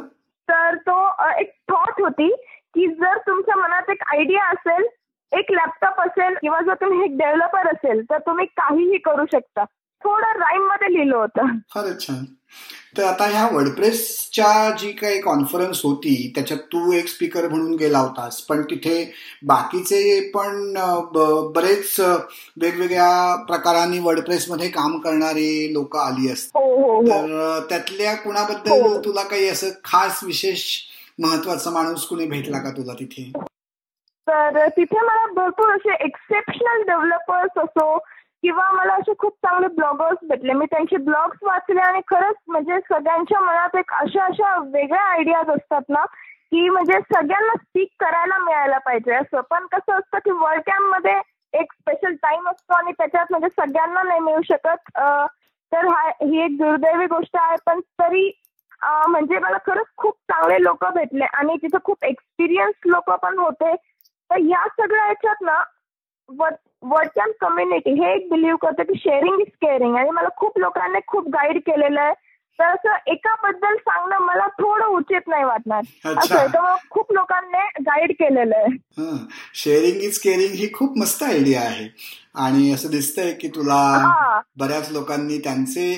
तर 0.50 0.76
तो 0.76 1.10
एक 1.40 1.52
थॉट 1.70 2.00
होती 2.00 2.28
की 2.74 2.94
जर 2.94 3.18
तुमच्या 3.18 3.56
मनात 3.56 3.90
एक 3.90 4.02
आयडिया 4.06 4.44
असेल 4.44 4.86
एक 5.32 5.46
लॅपटॉप 5.50 6.00
असेल 6.00 6.34
किंवा 6.40 6.60
जर 6.60 6.74
तुम्ही 6.74 7.04
एक 7.04 7.18
डेव्हलपर 7.18 7.66
असेल 7.66 8.04
तर 8.10 8.18
तुम्ही 8.18 8.46
काहीही 8.46 8.98
करू 8.98 9.24
शकता. 9.32 9.64
थोडं 10.04 10.26
राईममध्ये 10.26 10.92
लिहिलं 10.92 11.16
होतं. 11.16 11.46
तर 12.98 13.02
आता 13.04 13.24
ह्या 13.24 13.48
वर्डप्रेसच्या 13.52 14.70
जी 14.78 14.92
काही 14.92 15.20
कॉन्फरन्स 15.20 15.80
होती 15.84 16.32
त्याच्यात 16.34 16.60
तू 16.72 16.92
एक 16.92 17.08
स्पीकर 17.08 17.48
म्हणून 17.48 17.74
गेला 17.74 17.98
होतास. 17.98 18.40
पण 18.40 18.62
तिथे 18.62 19.12
बाकीचे 19.42 20.20
पण 20.34 20.74
बरेच 21.54 22.00
वेगवेगळ्या 22.00 23.44
प्रकारांनी 23.44 23.98
वर्डप्रेसमध्ये 23.98 24.68
काम 24.68 24.98
करणारे 24.98 25.72
लोक 25.72 25.96
आली 25.96 26.32
असतात. 26.32 26.62
हो, 26.62 26.96
हो, 26.96 27.02
तर 27.02 27.60
त्यातल्या 27.68 28.14
कुणाबद्दल 28.14 28.98
तुला 29.04 29.22
काही 29.22 29.48
असं 29.48 29.68
खास 29.84 30.24
विशेष 30.24 30.64
महत्त्वाचा 31.18 31.70
माणूस 31.70 32.06
कुणी 32.06 32.26
भेटला 32.26 32.58
का 32.58 32.70
तुला 32.70 32.92
तिथे? 32.92 33.30
तर 34.28 34.68
तिथे 34.68 35.00
मला 35.00 35.26
भरपूर 35.32 35.68
असे 35.68 35.94
एक्सेप्शनल 36.04 36.82
डेव्हलपर्स 36.82 37.58
असो 37.58 37.98
किंवा 38.42 38.70
मला 38.72 38.94
असे 38.94 39.12
खूप 39.18 39.32
चांगले 39.44 39.66
ब्लॉगर्स 39.74 40.18
भेटले. 40.28 40.52
मी 40.52 40.66
त्यांचे 40.70 40.96
ब्लॉग्स 41.04 41.38
वाचले 41.42 41.80
आणि 41.80 42.00
खरंच 42.10 42.36
म्हणजे 42.48 42.78
सगळ्यांच्या 42.88 43.40
मनात 43.40 43.76
एक 43.78 43.92
अशा 43.94 44.24
अशा 44.24 44.56
वेगळ्या 44.72 45.02
आयडियाज 45.12 45.50
असतात 45.50 45.88
ना 45.88 46.04
की 46.52 46.68
म्हणजे 46.68 46.98
सगळ्यांना 47.14 47.54
स्पीक 47.54 47.88
करायला 48.00 48.38
मिळायला 48.38 48.78
पाहिजे. 48.78 49.14
असं 49.14 49.40
पण 49.50 49.66
कसं 49.72 49.98
असतं 49.98 50.18
की 50.24 50.30
वर्ल्ड 50.30 50.62
कॅम्पमध्ये 50.66 51.20
एक 51.52 51.72
स्पेशल 51.72 52.14
टाइम 52.22 52.48
असतो 52.48 52.74
आणि 52.74 52.92
त्याच्यात 52.92 53.26
म्हणजे 53.30 53.48
सगळ्यांना 53.60 54.02
नाही 54.02 54.20
मिळू 54.20 54.42
शकत. 54.44 54.90
तर 55.72 55.86
हा 55.86 56.08
ही 56.22 56.40
एक 56.44 56.56
दुर्दैवी 56.58 57.06
गोष्ट 57.06 57.36
आहे. 57.40 57.56
पण 57.66 57.80
तरी 58.00 58.30
म्हणजे 58.82 59.38
मला 59.38 59.56
खरंच 59.66 59.86
खूप 59.96 60.14
चांगले 60.32 60.62
लोक 60.62 60.84
भेटले 60.94 61.24
आणि 61.34 61.56
तिथे 61.62 61.78
खूप 61.84 62.04
एक्सपिरियन्स 62.04 62.86
लोक 62.86 63.10
पण 63.22 63.38
होते. 63.38 63.74
तर 64.30 64.38
या 64.40 64.66
सगळ्या 64.78 65.06
याच्यात 65.06 65.42
ना 65.42 65.62
वर्ड 66.30 67.08
कॅम्प 67.08 67.34
कम्युनिटी 67.40 67.90
हे 68.00 68.12
एक 68.14 68.28
बिलीव्ह 68.30 68.56
करतं 68.62 68.82
की 68.82 68.98
शेअरिंग 68.98 69.40
इज 69.40 69.50
केअरिंग 69.60 69.96
आणि 69.96 70.10
मला 70.10 70.28
खूप 70.36 70.58
लोकांनी 70.58 70.98
खूप 71.06 71.28
गाईड 71.28 71.58
केलेलं 71.58 72.00
आहे. 72.00 72.12
तर 72.58 72.64
असं 72.64 73.10
एकाबद्दल 73.12 73.74
सांगणं 73.76 74.18
मला 74.18 74.46
थोडं 74.60 74.84
उचित 74.88 75.26
नाही 75.28 75.44
वाटणार. 75.44 75.82
असं 76.18 76.46
तर 76.54 76.74
खूप 76.90 77.12
लोकांनी 77.12 77.82
गाईड 77.82 78.12
केलेलं 78.12 78.56
आहे. 78.56 79.16
शेअरिंग 79.54 80.02
इज 80.02 80.18
केअरिंग 80.18 80.54
ही 80.54 80.72
खूप 80.74 80.96
मस्त 80.98 81.22
आयडिया 81.22 81.60
आहे. 81.60 81.88
आणि 82.34 82.70
असं 82.72 82.90
दिसतंय 82.90 83.32
की 83.32 83.48
तुला 83.48 83.82
बऱ्याच 84.58 84.90
लोकांनी 84.92 85.38
त्यांचे 85.38 85.88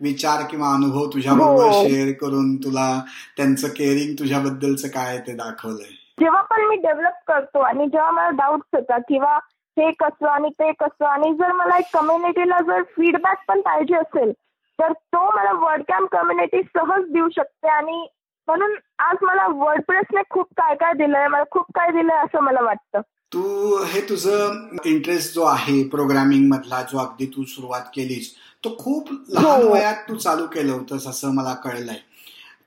विचार 0.00 0.42
किंवा 0.50 0.72
अनुभव 0.74 1.06
तुझ्याबरोबर 1.06 1.70
शेअर 1.72 2.08
हो. 2.08 2.12
करून 2.20 2.54
तुला 2.56 2.88
त्यांचं 3.36 3.68
केअरिंग 3.68 4.14
तुझ्याबद्दलचं 4.18 4.88
काय 4.88 5.18
ते 5.18 5.32
दाखवलंय. 5.36 5.94
जेव्हा 6.20 6.42
पण 6.42 6.64
मी 6.64 6.76
डेव्हलप 6.76 7.22
करतो 7.26 7.60
आणि 7.60 7.86
जेव्हा 7.86 8.10
मला 8.10 8.30
डाऊट्स 8.36 8.74
येतात 8.74 9.00
किंवा 9.08 9.38
हे 9.78 9.90
कसं 9.98 10.28
आणि 10.28 10.48
ते 10.50 10.70
कसं? 10.72 11.04
आणि 11.06 11.32
जर 11.34 11.52
मला 11.52 11.76
एक 11.78 11.92
कम्युनिटीला 11.92 12.60
जर 12.66 12.82
फीडबॅक 12.96 13.44
पण 13.48 13.60
पाहिजे 13.60 13.96
असेल 13.96 14.32
तर 14.78 14.92
तो 14.92 15.24
मला 15.36 15.52
वर्ड 15.60 15.82
कॅम्प 15.88 16.08
कम्युनिटी 16.12 16.62
सहज 16.62 17.10
देऊ 17.12 17.28
शकते. 17.28 17.68
आणि 17.68 18.06
म्हणून 18.48 18.74
आज 18.98 19.16
मला 19.22 19.46
वर्डप्रेसने 19.54 20.20
खूप 20.30 20.46
काय 20.56 20.74
काय 20.74 20.92
दिलंय 20.92 21.26
मला 21.28 21.44
खूप 21.50 21.64
काय 21.74 21.90
दिलंय 21.92 22.16
असं 22.16 22.40
मला 22.40 22.60
वाटतं. 22.60 23.00
तू 23.32 23.42
हे 23.84 24.00
तुझं 24.00 24.76
इंटरेस्ट 24.84 25.34
जो 25.34 25.42
आहे 25.44 25.82
प्रोग्रामिंग 25.88 26.48
मधला 26.52 26.82
जो 26.82 26.98
अगदी 26.98 27.26
तू 27.26 27.44
सुरुवात 27.44 27.90
केलीस 27.94 28.34
तो 28.64 28.70
खूप 28.78 29.08
लहान 29.28 29.62
हो. 29.62 29.72
वयात 29.72 29.94
तू 30.08 30.14
चालू 30.16 30.46
केलं 30.46 30.72
होतंस 30.72 31.06
असं 31.06 31.34
मला 31.34 31.54
कळलंय. 31.54 31.98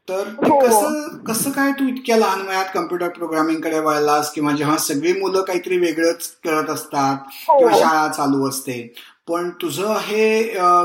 तर 0.08 0.28
हो. 0.38 0.60
कसं 0.60 1.18
कसं 1.24 1.52
काय 1.52 1.72
तू 1.72 1.88
इतक्या 1.88 2.16
लहान 2.18 2.42
वयात 2.48 2.66
कम्प्युटर 2.74 3.10
प्रोग्रामिंगकडे 3.10 3.80
वळलास? 3.80 4.32
किंवा 4.34 4.52
जेव्हा 4.52 4.78
सगळी 4.78 5.14
मुलं 5.20 5.42
काहीतरी 5.42 5.78
वेगळंच 5.78 6.28
करत 6.46 6.70
असतात 6.70 7.18
हो. 7.48 7.58
किंवा 7.58 7.78
शाळा 7.78 8.08
चालू 8.08 8.48
असते. 8.50 8.82
पण 9.28 9.50
तुझं 9.62 9.98
हे 10.02 10.24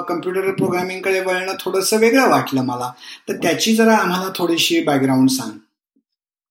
कम्प्युटर 0.09 0.51
प्रोग्रामिंगकडे 0.53 1.21
वळणं 1.21 1.55
थोडस 1.61 1.93
वेगळं 1.95 2.29
वाटलं 2.31 2.65
मला. 2.65 2.91
तर 3.29 3.37
त्याची 3.43 3.75
जरा 3.77 3.97
आम्हाला 3.97 4.31
थोडीशी 4.37 4.83
बॅकग्राऊंड 4.85 5.29
सांग. 5.31 5.59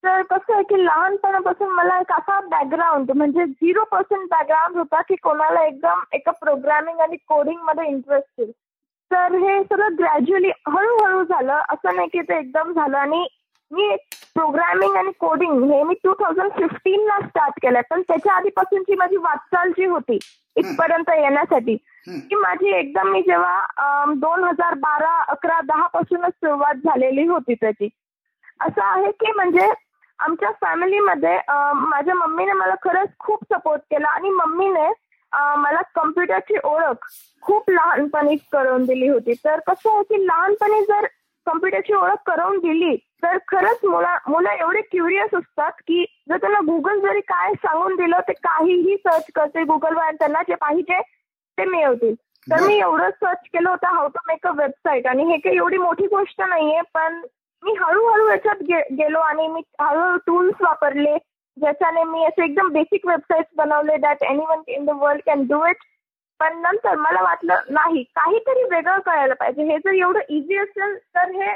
तर 0.03 0.21
कसं 0.21 0.53
आहे 0.53 0.63
की 0.63 0.83
लहानपणापासून 0.85 1.69
मला 1.69 1.99
एक 1.99 2.11
असा 2.11 2.39
बॅकग्राऊंड 2.47 3.11
म्हणजे 3.11 3.45
झिरो 3.45 3.83
पर्सेंट 3.91 4.27
बॅकग्राऊंड 4.31 4.77
होता 4.77 5.01
की 5.01 5.15
कोणाला 5.15 5.65
एकदम 5.67 6.01
एका 6.13 6.31
प्रोग्रामिंग 6.31 6.99
आणि 6.99 7.17
कोडिंगमध्ये 7.27 7.87
इंटरेस्ट 7.87 8.39
येईल. 8.39 8.51
तर 9.11 9.33
हे 9.35 9.61
सगळं 9.63 9.95
ग्रॅज्युअली 9.99 10.49
हळूहळू 10.67 11.23
झालं. 11.23 11.61
असं 11.69 11.95
नाही 11.95 12.07
की 12.13 12.21
ते 12.21 12.37
एकदम 12.39 12.71
झालं. 12.73 12.97
आणि 12.97 13.25
मी 13.71 13.95
प्रोग्रामिंग 14.35 14.95
आणि 14.97 15.11
कोडिंग 15.19 15.63
हे 15.71 15.81
मी 15.83 15.93
टू 16.03 16.13
थाउजंड 16.19 16.51
फिफ्टीन 16.57 17.05
ला 17.05 17.19
स्टार्ट 17.27 17.59
केलंय. 17.61 17.81
पण 17.89 18.01
त्याच्या 18.07 18.33
आधीपासूनची 18.33 18.95
माझी 18.95 19.17
वाटचाल 19.17 19.71
जी 19.77 19.85
होती 19.85 20.17
इथपर्यंत 20.55 21.09
येण्यासाठी 21.09 21.75
की 22.07 22.35
माझी 22.35 22.69
एकदम 22.77 23.07
मी 23.11 23.21
जेव्हा 23.21 24.03
दोन 24.17 24.43
हजार 24.43 24.73
बारा 24.79 25.15
अकरा 25.31 25.59
दहा 25.67 25.87
पासूनच 25.93 26.33
सुरुवात 26.33 26.75
झालेली 26.85 27.25
होती 27.27 27.53
त्याची. 27.53 27.89
असं 28.59 28.83
आहे 28.83 29.11
की 29.11 29.31
म्हणजे 29.35 29.71
आमच्या 30.19 30.51
फॅमिलीमध्ये 30.61 31.37
माझ्या 31.47 32.13
मम्मीने 32.15 32.53
मला 32.53 32.75
खरंच 32.83 33.09
खूप 33.19 33.43
सपोर्ट 33.53 33.81
केला. 33.91 34.09
आणि 34.09 34.29
मम्मीने 34.29 34.87
मला 35.35 35.81
कम्प्युटरची 35.95 36.57
ओळख 36.63 37.07
खूप 37.41 37.69
लहानपणी 37.69 38.35
करून 38.51 38.85
दिली 38.85 39.07
होती. 39.07 39.33
तर 39.33 39.59
कसं 39.67 39.89
आहे 39.89 40.03
की 40.03 40.25
लहानपणी 40.25 40.81
जर 40.81 41.05
कम्प्युटरची 41.47 41.93
ओळख 41.93 42.21
करून 42.25 42.57
दिली 42.57 42.95
तर 43.23 43.37
खरंच 43.47 43.79
मुला 43.83 44.17
मुलं 44.27 44.49
एवढे 44.49 44.81
क्युरियस 44.81 45.33
असतात 45.35 45.71
की 45.87 46.05
जर 46.29 46.37
त्यांना 46.37 46.59
गुगल 46.59 46.99
जरी 46.99 47.19
काय 47.19 47.53
सांगून 47.53 47.95
दिलं 47.95 48.19
ते 48.19 48.33
काहीही 48.33 48.95
सर्च 48.97 49.25
करते 49.35 49.63
गुगलवर 49.63 50.11
त्यांना 50.11 50.41
जे 50.41 50.55
पाहिजे 50.55 50.99
ते 51.57 51.65
मिळवतील 51.65 52.13
तर 52.47 52.65
मी 52.67 52.77
एवढं 52.79 53.09
सर्च 53.09 53.47
केलं 53.53 53.69
होतं 53.69 53.87
how 53.87 54.07
to 54.07 54.19
make 54.27 54.47
a 54.47 54.51
website 54.51 55.07
आणि 55.07 55.23
हे 55.23 55.37
काही 55.37 55.57
एवढी 55.57 55.77
मोठी 55.77 56.07
गोष्ट 56.07 56.41
नाहीये 56.41 56.81
पण 56.93 57.21
मी 57.63 57.73
हळूहळू 57.81 58.27
याच्यात 58.29 58.63
गेलो 58.91 59.19
आणि 59.19 59.47
मी 59.47 59.61
हळूहळू 59.81 60.17
टूल्स 60.17 60.61
वापरले. 60.61 61.17
ज्याच्याने 61.57 62.03
मी 62.03 62.23
असे 62.25 62.43
एकदम 62.43 62.69
बेसिक 62.69 63.05
वेबसाईट 63.07 63.45
बनवले 63.57 63.97
that 63.97 64.23
anyone 64.49 64.61
in 64.67 64.85
the 64.85 64.89
world 64.99 65.21
can 65.25 65.43
do 65.47 65.65
it 65.65 65.83
पण 66.39 66.57
नंतर 66.61 66.95
मला 66.95 67.21
वाटलं 67.23 67.59
नाही 67.69 68.03
काहीतरी 68.15 68.63
वेगळं 68.63 68.99
करायला 68.99 69.33
पाहिजे. 69.33 69.63
हे 69.63 69.77
जर 69.77 69.93
एवढं 69.93 70.19
इझी 70.29 70.57
असेल 70.57 70.97
तर 71.15 71.29
हे 71.31 71.53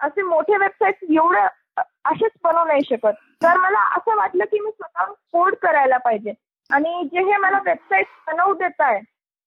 असे 0.00 0.22
मोठे 0.22 0.56
वेबसाईट 0.56 1.04
एवढं 1.10 1.46
असेच 2.04 2.30
बनवू 2.44 2.64
नाही 2.64 2.82
शकत. 2.84 3.16
तर 3.42 3.56
मला 3.56 3.80
असं 3.96 4.16
वाटलं 4.16 4.44
की 4.44 4.60
मी 4.60 4.70
स्वतः 4.70 5.12
कोड 5.32 5.54
करायला 5.62 5.96
पाहिजे. 6.04 6.32
आणि 6.70 7.02
जे 7.12 7.22
हे 7.30 7.36
मला 7.36 7.58
वेबसाईट 7.64 8.06
बनवू 8.26 8.54
देत 8.54 8.80
आहे 8.80 9.00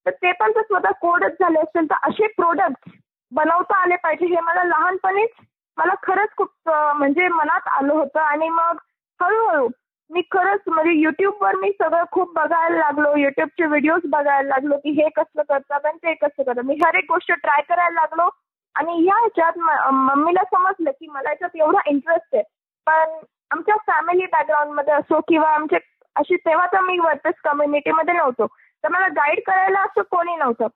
तर 0.05 0.12
ते 0.12 0.31
पण 0.39 0.51
जर 0.51 0.62
स्वतः 0.62 0.91
कोडच 1.01 1.39
झाले 1.41 1.60
असेल 1.60 1.86
तर 1.89 2.07
असे 2.10 2.27
प्रोडक्ट 2.38 2.89
बनवता 3.31 3.81
आले 3.83 3.95
पाहिजे. 4.03 4.25
हे 4.25 4.41
मला 4.41 4.63
लहानपणीच 4.63 5.29
मला 5.77 5.93
खरंच 6.03 6.36
खूप 6.38 6.69
म्हणजे 6.69 7.27
मनात 7.27 7.67
आलं 7.67 7.93
होतं. 7.93 8.19
आणि 8.19 8.50
मग 8.50 8.77
हळूहळू 9.19 9.67
मी 10.12 10.22
खरंच 10.31 10.62
म्हणजे 10.67 10.91
युट्यूबवर 10.91 11.55
मी 11.55 11.69
सगळं 11.81 12.03
खूप 12.12 12.33
बघायला 12.36 12.77
लागलो 12.77 13.15
युट्यूबचे 13.17 13.65
व्हिडिओज 13.65 14.01
बघायला 14.05 14.48
लागलो 14.48 14.77
की 14.77 14.89
हे 15.01 15.07
कसं 15.15 15.41
करतात 15.41 15.86
आणि 15.86 15.98
ते 15.98 16.13
कसं 16.13 16.43
करतात. 16.43 16.63
मी 16.65 16.75
हर 16.86 16.95
एक 16.95 17.05
गोष्ट 17.10 17.31
ट्राय 17.31 17.62
करायला 17.69 18.01
लागलो 18.01 18.29
आणि 18.75 19.03
या 19.05 19.15
ह्याच्यात 19.19 19.57
मम्मीला 19.93 20.43
समजलं 20.43 20.91
की 20.91 21.07
मला 21.07 21.29
याच्यात 21.29 21.55
एवढा 21.55 21.79
इंटरेस्ट 21.86 22.36
आहे. 22.36 22.43
पण 22.88 23.17
आमच्या 23.51 23.75
फॅमिली 23.88 24.25
बॅकग्राऊंडमध्ये 24.25 24.93
असो 24.93 25.19
किंवा 25.27 25.50
आमचे 25.50 25.77
अशी 26.15 26.36
तेव्हा 26.36 26.65
तर 26.65 26.81
मी 26.81 26.98
वर्कर्स 27.00 27.36
कम्युनिटीमध्ये 27.43 28.13
नव्हतो. 28.13 28.48
तर 28.83 28.89
मला 28.89 29.07
गाईड 29.07 29.39
करायला 29.48 29.79
असं 29.79 30.01
कोणी 30.12 30.36
नव्हतं. 30.36 30.67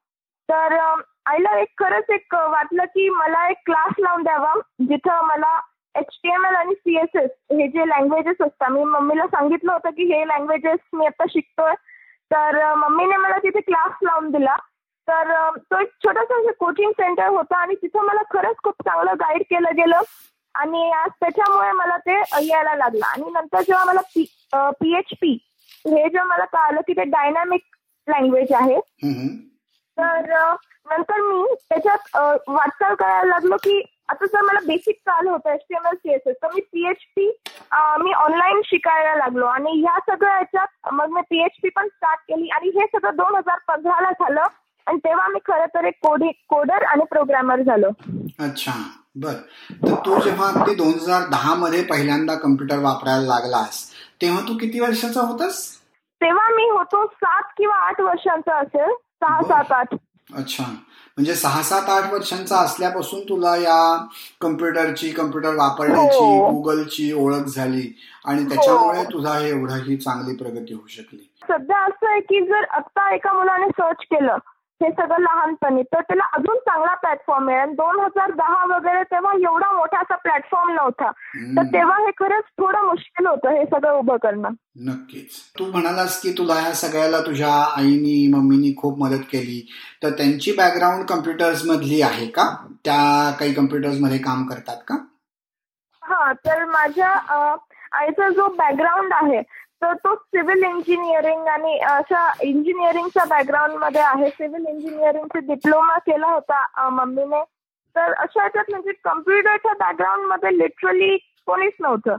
तर 0.50 0.78
आईला 1.26 1.58
एक 1.60 1.74
खरंच 1.78 2.10
एक 2.10 2.36
वाटलं 2.36 2.86
की 2.86 3.10
मला 3.10 3.48
एक 3.50 3.58
क्लास 3.66 3.94
लावून 4.00 4.24
द्यावा 4.24 4.54
जिथं 4.82 5.26
मला 5.26 5.60
एच 5.98 6.18
टी 6.24 6.30
एम 6.34 6.46
एल 6.46 6.56
आणि 6.56 6.74
सी 6.74 6.98
एस 7.00 7.16
एस 7.22 7.30
हे 7.52 7.68
जे 7.68 7.88
लँग्वेजेस 7.90 8.42
असतात 8.42 8.70
मी 8.72 8.84
मम्मीला 8.84 9.26
सांगितलं 9.28 9.72
होतं 9.72 9.90
की 9.90 10.04
हे 10.14 10.24
लँग्वेजेस 10.28 10.80
मी 10.94 11.06
आता 11.06 11.26
शिकतोय. 11.30 11.74
तर 12.32 12.74
मम्मीने 12.76 13.18
मला 13.18 13.38
तिथे 13.44 13.60
क्लास 13.60 13.98
लावून 14.04 14.30
दिला. 14.32 14.56
तर 15.08 15.32
तो 15.58 15.80
एक 15.80 15.92
छोटासा 16.04 16.52
कोचिंग 16.60 16.92
सेंटर 16.92 17.28
होता 17.28 17.58
आणि 17.58 17.76
तिथं 17.82 18.06
मला 18.06 18.22
खरंच 18.34 18.56
खूप 18.64 18.82
चांगलं 18.86 19.14
गाईड 19.20 19.42
केलं 19.50 19.76
गेलं. 19.78 20.02
आणि 20.56 20.92
आज 20.92 21.10
त्याच्यामुळे 21.20 21.72
मला 21.72 21.98
ते 21.98 22.20
यायला 22.46 22.76
लागलं. 22.76 23.06
आणि 23.06 23.32
नंतर 23.32 23.62
जेव्हा 23.62 23.84
मला 23.86 24.02
पी 24.16 24.26
पी 24.56 24.98
एच 24.98 25.18
पी 25.22 25.32
हे 25.86 26.10
जेव्हा 26.10 26.24
मला 26.28 26.46
कळालं 26.46 26.82
की 26.88 26.94
ते 26.94 27.04
डायनामिक 27.04 27.62
लँग्वेज 28.08 28.54
आहे. 28.54 28.80
तर 29.98 30.34
नंतर 30.90 31.22
मी 31.22 31.54
त्याच्यात 31.70 32.18
वाटचाल 32.48 32.96
करायला 32.96 33.28
लागलो 33.28 33.56
की 33.64 33.82
आता 34.10 34.26
जर 34.26 34.42
मला 34.42 34.60
बेसिक 34.68 34.96
चालू 35.06 35.30
होतं 35.32 35.50
H 35.50 35.62
T 35.70 35.76
M 35.76 35.88
L 35.88 35.96
C 35.96 36.14
S 36.14 36.22
S 36.28 36.36
तर 36.44 36.48
मी 36.54 36.62
पीएचपी 36.74 37.26
मी 38.04 38.12
ऑनलाईन 38.14 38.62
शिकायला 38.66 39.16
लागलो. 39.16 39.46
आणि 39.46 39.72
ह्या 39.82 39.98
सगळ्या 40.10 40.34
ह्याच्यात 40.34 40.94
मग 40.94 41.10
मी 41.14 41.22
पीएचपी 41.30 41.70
पण 41.70 41.88
स्टार्ट 41.88 42.20
केली. 42.30 42.50
आणि 42.50 42.70
हे 42.76 42.86
सगळं 42.86 43.16
दोन 43.16 43.36
हजार 43.36 43.58
पंधराला 43.68 44.12
झालं. 44.12 44.44
आणि 44.88 44.98
तेव्हा 45.06 45.28
मी 45.28 45.40
खरं 45.48 45.66
तर 45.76 45.86
एक 45.86 45.94
कोडी 46.02 46.32
कोडर 46.50 46.84
आणि 46.84 47.06
प्रोग्रामर 47.10 47.62
झालो. 47.62 47.90
अच्छा. 48.40 48.72
बर. 49.22 49.34
तर 49.84 49.96
तू 50.06 50.20
जेव्हा 50.22 50.48
अगदी 50.50 50.76
दोन 50.76 50.94
हजार 51.02 51.28
दहा 51.30 51.54
मध्ये 51.56 51.84
पहिल्यांदा 51.84 52.36
कम्प्युटर 52.36 52.80
वापरायला 52.80 53.28
लागलास 53.28 53.86
तेव्हा 54.22 54.42
तू 54.48 54.58
किती 54.58 54.80
वर्षाचा 54.80 55.22
होतास? 55.22 55.58
तेव्हा 56.22 56.50
मी 56.50 56.70
होतो 56.70 57.06
सात 57.06 57.54
किंवा 57.58 57.76
आठ 57.88 58.02
वर्षांचा 58.02 58.56
असेल. 58.56 58.94
सहा 59.22 59.42
सात 59.44 59.72
आठ. 59.72 59.96
अच्छा. 60.30 60.64
म्हणजे 61.18 61.34
सहा 61.36 61.62
सात 61.64 61.90
आठ 61.90 62.12
वर्षांचा 62.14 62.58
असल्यापासून 62.58 63.20
तुला 63.30 63.56
या 63.56 63.78
कम्प्युटरची 64.42 65.10
कम्प्युटर 65.12 65.56
वापरण्याची 65.56 66.18
हो. 66.18 66.50
गुगलची 66.52 67.12
ओळख 67.12 67.46
झाली 67.46 67.88
आणि 68.26 68.44
त्याच्यामुळे 68.46 69.04
तुझा 69.04 69.34
हे 69.34 69.50
एवढा 69.50 69.76
ही 69.76 69.98
चांगली 69.98 70.36
प्रगती 70.36 70.74
होऊ 70.74 70.88
शकली. 70.88 71.18
सध्या 71.50 71.80
असं 71.86 72.10
आहे 72.12 72.20
की 72.20 72.42
जर 72.46 72.64
आता 72.70 73.14
एका 73.16 73.34
मुलाने 73.34 73.68
सर्च 73.70 74.04
केलं 74.04 74.38
हे 74.84 74.92
सगळं 74.92 75.18
लहानपणी. 75.20 75.82
तर 75.84 76.02
त्याला 76.02 76.24
अजून 76.34 76.58
चांगला 76.58 76.96
प्लॅटफॉर्म 76.96 77.44
मिळेल. 77.46 77.70
दोन 77.70 78.00
हजार 78.00 78.32
दहा 78.32 78.78
वगैरे 78.78 79.04
तेव्हा 79.04 79.34
एवढा 79.34 79.72
मोठा 79.72 80.00
असा 80.00 80.16
प्लॅटफॉर्म 80.16 80.74
नव्हता. 80.74 81.12
तर. 81.36 81.62
तेव्हा 81.62 81.98
हे 81.98 82.12
खरंच 82.12 82.44
थोडं 82.44 82.82
मुश्किल 82.82 83.28
होतं 83.28 83.50
हे 83.50 83.66
सगळं 83.66 83.94
उभं 83.94 84.18
करणं. 84.18 84.50
नक्कीच. 84.76 85.30
तू 85.60 85.66
म्हणालास 85.66 86.22
की 86.22 86.32
तुला 86.38 86.54
ह्या 86.54 86.74
सगळ्याला 86.74 87.20
तुझ्या 87.20 87.76
आईनी 87.78 88.32
मम्मीनी 88.34 88.74
खूप 88.78 89.00
मदत 89.00 89.24
केली. 89.32 89.72
तर 90.04 90.10
त्यांची 90.10 90.52
बॅकग्राऊंड 90.52 91.06
कम्प्युटर्स 91.06 91.66
मधली 91.66 92.02
आहे 92.02 92.28
का? 92.28 92.68
त्या 92.86 93.32
काही 93.40 93.54
कम्प्युटर्समध्ये 93.54 94.18
काम 94.18 94.48
करतात 94.48 94.78
का? 94.88 94.96
हा 96.04 96.34
तर 96.34 96.66
माझ्या 96.66 97.10
आईचा 97.92 98.30
जो 98.30 98.48
बॅकग्राऊंड 98.48 99.14
आहे 99.14 99.42
तर 99.82 99.94
तो 100.04 100.14
सिव्हिल 100.16 100.64
इंजिनिअरिंग 100.64 101.48
आणि 101.48 101.78
अशा 101.88 102.22
इंजिनिअरिंगच्या 102.44 103.24
बॅकग्राऊंडमध्ये 103.30 104.02
आहे. 104.02 104.30
सिव्हिल 104.30 104.66
इंजिनिअरिंगचा 104.70 105.40
डिप्लोमा 105.54 105.98
केला 106.06 106.28
होता 106.32 106.90
मम्मीने. 106.90 107.44
तर 107.96 108.14
अशा 108.14 108.44
याच्यात 108.44 108.70
म्हणजे 108.70 108.92
कम्प्युटरच्या 109.04 109.74
बॅकग्राऊंडमध्ये 109.80 110.58
लिटरली 110.58 111.18
कोणीच 111.48 111.74
नव्हतं. 111.80 112.18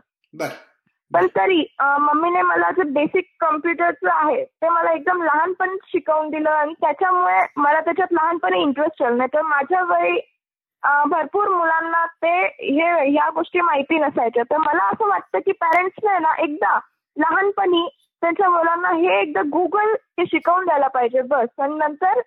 पण 1.12 1.26
तरी 1.36 1.64
मम्मीने 1.80 2.42
मला 2.42 2.70
जे 2.76 2.82
बेसिक 2.92 3.24
कम्प्युटरचं 3.40 4.08
आहे 4.12 4.44
ते 4.44 4.68
मला 4.68 4.92
एकदम 4.92 5.22
लहानपणी 5.22 5.76
शिकवून 5.92 6.28
दिलं 6.30 6.50
आणि 6.50 6.72
त्याच्यामुळे 6.80 7.40
मला 7.56 7.80
त्याच्यात 7.80 8.12
लहानपणी 8.12 8.60
इंटरेस्ट 8.62 9.02
आला. 9.02 9.14
नाही 9.16 9.28
तर 9.34 9.42
माझ्या 9.42 9.82
वय 9.90 10.18
भरपूर 11.10 11.48
मुलांना 11.48 12.04
ते 12.22 12.34
हे 12.46 12.90
ह्या 13.10 13.28
गोष्टी 13.34 13.60
माहिती 13.60 13.98
नसायच्या. 13.98 14.42
तर 14.50 14.56
मला 14.66 14.84
असं 14.92 15.08
वाटतं 15.08 15.38
की 15.46 15.52
पॅरेंट्सने 15.60 16.18
ना 16.18 16.34
एकदा 16.42 16.78
लहानपणी 17.18 17.86
त्यांच्या 18.22 18.48
मुलांना 18.50 18.88
हे 18.94 19.20
एकदा 19.20 19.42
गुगल 19.42 19.94
हे 20.18 20.24
शिकवून 20.26 20.64
द्यायला 20.64 20.88
पाहिजे 20.88 21.22
बस. 21.22 21.48
आणि 21.58 21.74
नंतर 21.74 22.20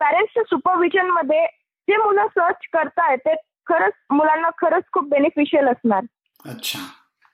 पॅरेंट्सच्या 0.00 0.42
सुपरविजनमध्ये 0.42 1.44
जे 1.88 1.96
मुलं 1.96 2.26
सर्च 2.26 2.66
करतायत 2.72 3.18
ते 3.18 3.34
खरंच 3.66 3.92
मुलांना 4.10 4.50
खरंच 4.58 4.82
खूप 4.92 5.08
बेनिफिशियल 5.08 5.68
असणार. 5.68 6.04
अच्छा. 6.44 6.78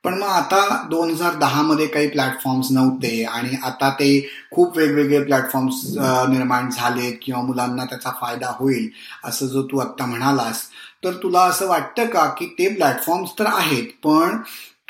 पण 0.05 0.14
मग 0.14 0.29
आता 0.29 0.61
दोन 0.90 1.11
हजार 1.11 1.35
दहा 1.35 1.62
मध्ये 1.62 1.87
काही 1.87 2.09
प्लॅटफॉर्म्स 2.09 2.69
नव्हते 2.71 3.25
आणि 3.25 3.57
आता 3.64 3.90
ते 3.90 4.09
खूप 4.50 4.76
वेगवेगळे 4.76 5.23
प्लॅटफॉर्म्स 5.25 5.83
निर्माण 6.29 6.71
झालेत 6.71 7.19
किंवा 7.23 7.40
मुलांना 7.43 7.85
त्याचा 7.85 8.11
फायदा 8.21 8.52
होईल 8.59 8.88
असं 9.25 9.47
जो 9.47 9.62
तू 9.62 9.79
आत्ता 9.79 10.07
म्हणालास 10.07 10.62
तर 11.05 11.12
तुला 11.12 11.40
असं 11.40 11.69
वाटतं 11.69 12.07
का 12.07 12.25
की 12.38 12.47
ते 12.59 12.75
प्लॅटफॉर्म्स 12.75 13.38
तर 13.38 13.47
आहेत 13.47 13.93
पण 14.05 14.37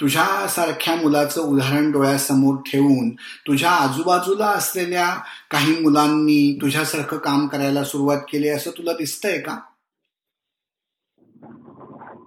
तुझ्यासारख्या 0.00 0.95
मुलाचं 0.95 1.40
उदाहरण 1.40 1.92
डोळ्यासमोर 1.92 2.54
ठेवून 2.57 3.11
तुझ्या 3.47 3.71
आजूबाजूला 3.71 4.47
असलेल्या 4.47 5.23
काही 5.50 5.83
मुलांनी 5.83 6.59
तुझ्यासारखं 6.62 7.16
काम 7.16 7.47
करायला 7.47 7.85
सुरुवात 7.85 8.19
केली 8.19 8.49
असं 8.49 8.71
तुला 8.71 8.92
दिसतंय 8.92 9.38
का? 9.38 9.61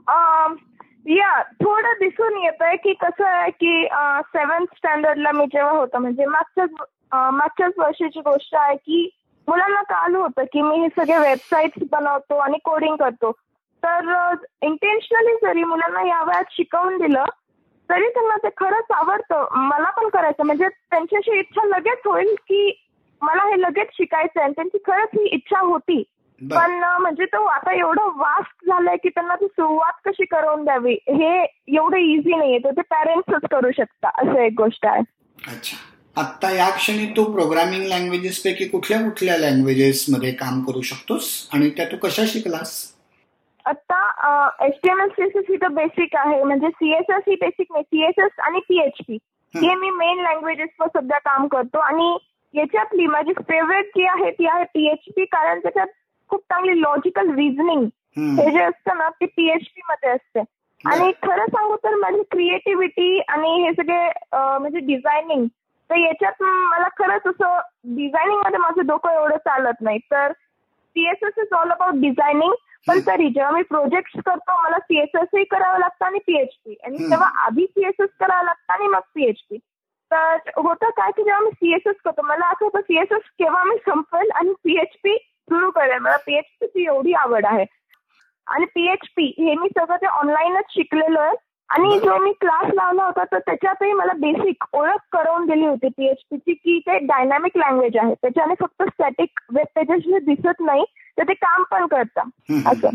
Um, 0.09 0.55
या 1.05 1.41
थोडं 1.41 1.89
दिसून 1.91 2.37
येत 2.37 2.61
आहे 2.61 2.77
की 2.77 2.93
कसं 2.93 3.25
आहे 3.25 3.51
की 3.51 3.87
सेव्हन्थ 4.21 4.67
स्टँडर्डला 4.75 5.31
मी 5.31 5.45
जेव्हा 5.45 5.71
होतं 5.71 5.97
म्हणजे 5.97 6.25
मागच्याच 6.25 6.69
मागच्याच 7.11 7.73
वर्षीची 7.77 8.19
गोष्ट 8.19 8.55
आहे 8.55 8.75
की 8.75 9.09
मुलांना 9.47 9.81
कळालं 9.81 10.17
होतं 10.17 10.43
की 10.43 10.61
मी 10.61 10.75
हे 10.75 10.87
सगळे 10.87 11.19
वेबसाईट्स 11.19 11.83
बनवतो 11.91 12.37
आणि 12.37 12.57
कोडिंग 12.57 12.95
करतो. 12.95 13.31
तर 13.85 14.33
इंटेन्शनली 14.61 15.35
जरी 15.47 15.63
मुलांना 15.63 16.01
या 16.01 16.23
वयात 16.23 16.43
शिकवून 16.51 16.97
दिलं 16.97 17.23
तरी 17.89 18.09
त्यांना 18.09 18.37
ते 18.37 18.47
खरंच 18.57 18.91
आवडतं. 18.91 19.47
मला 19.51 19.89
पण 19.89 20.09
करायचं. 20.09 20.45
म्हणजे 20.45 20.67
त्यांच्याशी 20.67 21.39
इच्छा 21.39 21.65
लगेच 21.65 21.99
होईल 22.05 22.35
की 22.39 22.87
मला 23.21 23.49
हे 23.49 23.61
लगेच 23.61 23.87
शिकायचं 23.93 24.39
आहे 24.39 24.43
आणि 24.43 24.53
त्यांची 24.53 24.77
खरंच 24.77 25.09
ही 25.13 25.25
इच्छा 25.25 25.59
होती. 25.59 26.03
पण 26.41 26.71
म्हणजे 26.73 27.25
तो 27.25 27.45
आता 27.45 27.73
एवढं 27.73 28.01
वास्ट 28.01 28.67
झालंय 28.67 28.95
की 28.95 29.09
त्यांना 29.09 29.35
ती 29.35 29.45
सुरुवात 29.45 29.93
कशी 30.05 30.25
करून 30.25 30.63
द्यावी 30.63 30.93
हे 30.93 31.43
एवढं 31.67 31.97
इझी 31.97 32.35
नाहीये. 32.35 32.57
तर 32.57 32.71
ते 32.71 32.81
पॅरेंट्सच 32.81 33.47
करू 33.51 33.71
शकता 33.71 34.07
असं 34.07 34.39
एक 34.39 34.53
गोष्ट 34.57 34.85
आहे. 34.85 35.01
अच्छा. 35.47 35.77
आत्ता 36.21 36.51
या 36.51 36.69
क्षणी 36.69 37.05
तू 37.05 37.23
प्रोग्रामिंग 37.23 37.83
लँग्वेजेस 37.83 38.43
पैकी 38.43 38.65
कुठल्या 38.65 39.01
कुठल्या 39.01 39.37
लँग्वेजेस 39.37 40.05
मध्ये 40.09 40.31
काम 40.31 40.63
करू 40.63 40.81
शकतोस? 40.81 41.49
आणि 41.53 41.69
त्या 41.69 41.85
तू 41.85 41.97
कशा 41.97 42.23
शिकलास? 42.27 42.92
आता 43.65 43.97
H 44.65 44.73
T 44.83 44.89
M 44.91 45.01
L 45.01 45.09
C 45.09 45.23
S 45.23 45.35
S 45.35 45.45
ही 45.49 45.55
तर 45.57 45.67
बेसिक 45.73 46.15
आहे. 46.15 46.43
म्हणजे 46.43 46.69
सीएसएस 46.69 47.23
ही 47.27 47.35
बेसिक 47.41 47.67
नाही. 47.71 47.83
सीएसएस 47.83 48.39
आणि 48.39 48.59
पीएचपी 48.59 49.17
हे. 49.53 49.73
मी 49.75 49.89
मेन 49.89 50.19
लँग्वेजेसवर 50.23 50.87
सध्या 50.95 51.17
काम 51.19 51.47
करतो. 51.47 51.79
आणि 51.79 52.17
याच्यातली 52.53 53.05
माझी 53.07 53.33
फेवरेट 53.39 53.85
जी 53.97 54.05
आहे 54.05 54.31
ती 54.31 54.47
आहे 54.47 54.63
पीएचपी 54.63 55.25
कारण 55.25 55.59
त्याच्यात 55.59 55.87
खूप 56.29 56.41
चांगली 56.41 56.81
लॉजिकल 56.81 57.33
रिझनिंग. 57.35 57.85
हे. 58.17 58.51
जे 58.51 58.61
असतं 58.63 58.97
ना 58.97 59.09
ते 59.09 59.25
पीएचपी 59.25 59.81
मध्ये 59.89 60.09
असते. 60.09 60.43
आणि 60.85 61.11
खरं 61.23 61.45
सांगू 61.45 61.75
तर 61.75 61.95
माझी 61.95 62.21
क्रिएटिव्हिटी 62.31 63.19
आणि 63.19 63.49
हे 63.63 63.71
सगळे 63.73 64.07
म्हणजे 64.33 64.79
डिझायनिंग 64.79 65.45
तर 65.89 65.95
याच्यात 65.95 66.43
मला 66.43 66.87
खरंच 66.97 67.27
असं 67.27 67.57
डिझायनिंगमध्ये 67.95 68.57
माझं 68.57 68.85
डोकं 68.87 69.11
एवढं 69.11 69.37
चालत 69.37 69.81
नाही. 69.81 69.97
तर 70.11 70.31
CSS 70.97 71.33
is 71.37 71.53
all 71.53 71.69
about 71.69 71.93
designing 71.93 72.53
पण 72.87 72.99
तरी 72.99 73.29
जेव्हा 73.29 73.51
मी 73.51 73.61
प्रोजेक्ट 73.61 74.19
करतो 74.25 74.61
मला 74.63 74.77
सीएसएसही 74.77 75.43
करावं 75.43 75.79
लागतं 75.79 76.05
आणि 76.05 76.19
पीएचपी 76.19 76.75
आणि. 76.83 76.97
तेव्हा 76.97 77.29
आधी 77.45 77.65
सीएसएस 77.65 78.09
करावं 78.19 78.45
लागतं 78.45 78.73
आणि 78.73 78.87
मग 78.87 78.99
पीएचपी 79.15 79.57
तर 80.11 80.37
होतं 80.57 80.89
काय 80.89 81.11
की 81.11 81.23
जेव्हा 81.23 81.39
मी 81.39 81.49
सीएसएस 81.49 81.95
करतो 82.05 82.21
मला 82.21 82.45
असं 82.45 82.65
होतं 82.65 82.81
सीएसएस 82.81 83.29
केव्हा 83.39 83.63
मी 83.63 83.75
संपेल 83.75 84.31
आणि 84.35 84.53
पीएचपी 84.63 85.17
सुरू 85.17 85.71
करेल. 85.71 85.99
मला 85.99 86.17
पीएचपीची 86.17 86.83
एवढी 86.83 87.13
आवड 87.13 87.45
आहे. 87.45 87.65
आणि 88.47 88.65
पीएचपी 88.65 89.25
हे 89.37 89.55
मी 89.55 89.67
सगळं 89.69 89.95
ते 89.95 90.05
ऑनलाईनच 90.05 90.63
शिकलेलो 90.69 91.19
आहे 91.19 91.35
आणि 91.73 91.99
जो 91.99 92.23
मी 92.23 92.31
क्लास 92.31 92.73
लावला 92.73 93.03
होता 93.03 93.23
तर 93.23 93.39
त्याच्यातही 93.39 93.93
मला 93.93 94.13
बेसिक 94.13 94.63
ओळख 94.73 94.99
करून 95.11 95.45
दिली 95.45 95.65
होती 95.65 95.87
पीएचपीची 95.87 96.53
की 96.53 96.79
ते 96.79 96.97
डायनॅमिक 96.97 97.57
लँग्वेज 97.57 97.97
आहे. 97.97 98.13
त्याच्याने 98.13 98.53
फक्त 98.59 98.83
स्टॅटिक 98.83 99.39
वेब 99.53 99.79
पेजेस 99.79 100.23
दिसत 100.23 100.61
नाही 100.61 100.83
तर 101.17 101.23
ते 101.23 101.33
काम 101.33 101.63
पण 101.63 101.85
करतं. 101.85 102.21
हम्म. 102.21 102.69
असं. 102.69 102.89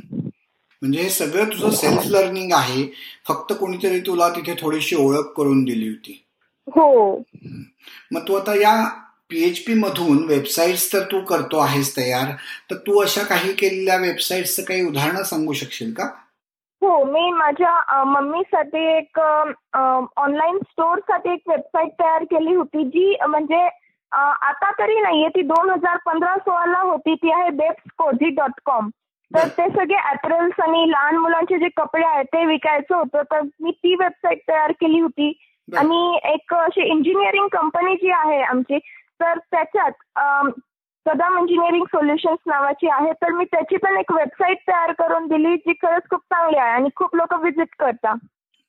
म्हणजे 0.83 1.03
हे 1.03 1.09
सगळं 1.09 1.45
तुझं 1.45 1.71
सेल्फ 1.71 2.03
लर्निंग 2.07 2.53
आहे. 2.53 2.93
फक्त 3.29 3.55
कोणीतरी 3.61 4.01
तुला 4.01 4.29
तिथे 4.29 4.55
थोडीशी 4.59 4.97
ओळख 4.97 5.27
करून 5.37 5.65
दिली 5.65 5.89
होती. 5.89 6.25
हो. 6.67 7.17
मग 8.11 8.29
तू 8.29 8.35
आता 8.35 8.55
या 8.55 8.89
पीएचपी 9.31 9.75
मधून 9.75 10.25
वेबसाईट्स 10.25 10.93
तर 10.93 11.01
तू 11.01 11.21
करतो 11.21 11.59
आहेस 11.59 11.97
तयार 11.97 12.33
तर 12.71 12.77
तू 12.77 13.03
अशा 13.03 13.23
काही 13.23 13.53
केलेल्या 13.53 13.97
वेबसाईट्सचं 13.97 14.63
काही 14.63 14.83
उदाहरणं 14.83 15.23
सांगू 15.23 15.53
शकशील 15.53 15.93
का? 15.93 16.11
हो 16.83 17.03
मी 17.05 17.31
माझ्या 17.31 18.03
मम्मीसाठी 18.05 18.85
एक 18.89 19.19
ऑनलाईन 19.19 20.59
स्टोअरसाठी 20.61 21.33
एक 21.33 21.49
वेबसाईट 21.49 21.93
तयार 22.01 22.25
केली 22.25 22.55
होती 22.55 22.85
जी 22.85 23.17
म्हणजे 23.29 23.63
आता 24.13 24.71
तरी 24.71 25.01
नाहीये 25.01 25.29
ती 25.29 25.43
दोन 25.43 25.71
हजार 25.71 25.97
पंधरा 26.07 26.35
सोळाला 26.37 26.81
होती 26.81 27.15
ती 27.15 27.33
आहे 27.33 27.51
बेब्स 27.57 27.91
कोझी 27.99 28.29
डॉट 28.35 28.61
कॉम 28.65 28.89
तर 29.31 29.49
ते 29.49 29.69
सगळे 29.69 29.97
ॲपरल्स 30.05 30.61
आणि 30.61 30.89
लहान 30.91 31.17
मुलांचे 31.17 31.59
जे 31.59 31.69
कपडे 31.77 32.05
आहेत 32.07 32.25
ते 32.25 32.45
विकायचं 32.45 32.95
होतं 32.97 33.23
तर 33.33 33.41
मी 33.61 33.71
ती 33.73 33.95
वेबसाईट 33.95 34.41
तयार 34.49 34.73
केली 34.73 35.01
होती. 35.01 35.33
आणि 35.69 36.19
एक 36.25 36.55
अशी 36.55 36.83
इंजिनिअरिंग 36.83 37.47
कंपनी 37.53 37.95
जी 37.95 38.11
आहे 38.11 38.41
आमची 38.43 38.79
तर 39.21 39.39
त्याच्यात 39.53 39.93
कदम 41.09 41.39
इंजिनिअरिंग 41.39 41.85
सोल्युशन्स 41.85 42.39
नावाची 42.47 42.89
आहे 42.89 43.13
तर 43.13 43.31
मी 43.31 43.45
त्याची 43.45 43.77
पण 43.77 43.97
एक 43.97 44.13
वेबसाईट 44.13 44.59
तयार 44.69 44.93
करून 44.93 45.27
दिली 45.27 45.57
जी 45.57 45.73
खरंच 45.73 46.03
खूप 46.11 46.21
चांगली 46.21 46.57
आहे 46.57 46.71
आणि 46.71 46.89
खूप 46.97 47.17
लोक 47.17 47.35
विजिट 47.35 47.69
करतात 47.79 48.17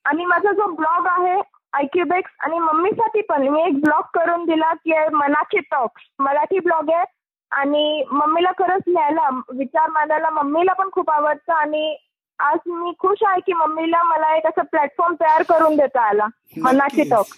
आणि 0.06 0.26
माझा 0.26 0.52
जो 0.52 0.68
ब्लॉग 0.68 1.08
आहे 1.08 1.42
आयक्युबेक्स 1.74 2.32
आणि 2.40 2.60
मम्मीसाठी 2.60 3.22
पण 3.22 3.48
मी 3.48 3.62
एक 3.62 3.82
ब्लॉग 3.82 4.02
करून 4.14 4.46
दिला 4.46 4.74
की 4.74 4.96
आहे 4.96 5.10
मनाचे 5.10 5.60
टॉक्स 5.60 6.04
मराठी 6.20 6.60
ब्लॉग 6.60 6.90
आहे 6.94 7.04
आणि 7.52 8.04
मम्मीला 8.12 8.52
खरंच 8.52 8.82
लिहायला 8.88 9.30
विचार 9.56 9.90
मांडायला 9.90 10.30
मम्मीला 10.30 10.74
पण 10.74 10.90
खूप 10.92 11.10
आवडतं 11.10 11.54
आणि 11.54 11.98
आज 12.40 12.58
मी 12.68 12.92
खुश 13.00 13.18
आहे 13.28 13.40
की 13.40 13.54
मम्मीला 13.54 14.04
मला 14.04 14.36
एक 14.36 14.46
असं 14.46 14.62
प्लॅटफॉर्म 14.62 15.14
तयार 15.14 15.42
करून 15.42 15.76
देता 15.76 16.02
आला. 16.02 16.28
मनाचे. 16.64 17.04
टॉक्स 17.04 17.32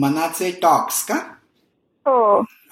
मनाचे 0.00 0.50
टॉक्स 0.62 1.04
का? 1.06 1.14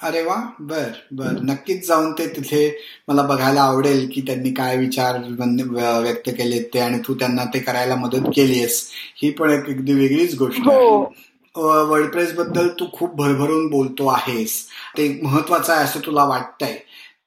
अरे 0.01 0.21
वा 0.23 0.35
बर 0.59 0.89
बर. 1.11 1.39
नक्कीच 1.43 1.87
जाऊन 1.87 2.11
ते 2.11 2.27
तिथे 2.27 2.61
मला 3.07 3.21
बघायला 3.21 3.61
आवडेल 3.61 4.09
की 4.13 4.21
त्यांनी 4.21 4.51
काय 4.53 4.77
विचार 4.77 5.17
व्यक्त 5.39 6.29
केलेत 6.29 6.63
ते 6.73 6.79
आणि 6.79 6.99
तू 7.07 7.13
त्यांना 7.13 7.45
ते 7.53 7.59
करायला 7.59 7.95
मदत 7.95 8.29
केलीयस. 8.35 8.89
ही 9.15 9.29
पण 9.31 9.49
एक 9.49 9.69
अगदी 9.69 9.93
वेगळीच 9.93 10.35
गोष्ट 10.37 10.61
हो. 10.61 10.71
आहे 10.71 11.85
वर्डप्रेस 11.89 12.33
बद्दल 12.33 12.67
तू 12.79 12.85
खूप 12.93 13.15
भरभरून 13.15 13.67
बोलतो 13.69 14.07
आहेस. 14.07 14.67
ते 14.97 15.19
महत्वाचं 15.23 15.73
आहे 15.73 15.83
असं 15.83 15.99
तुला 16.05 16.23
वाटतंय. 16.23 16.77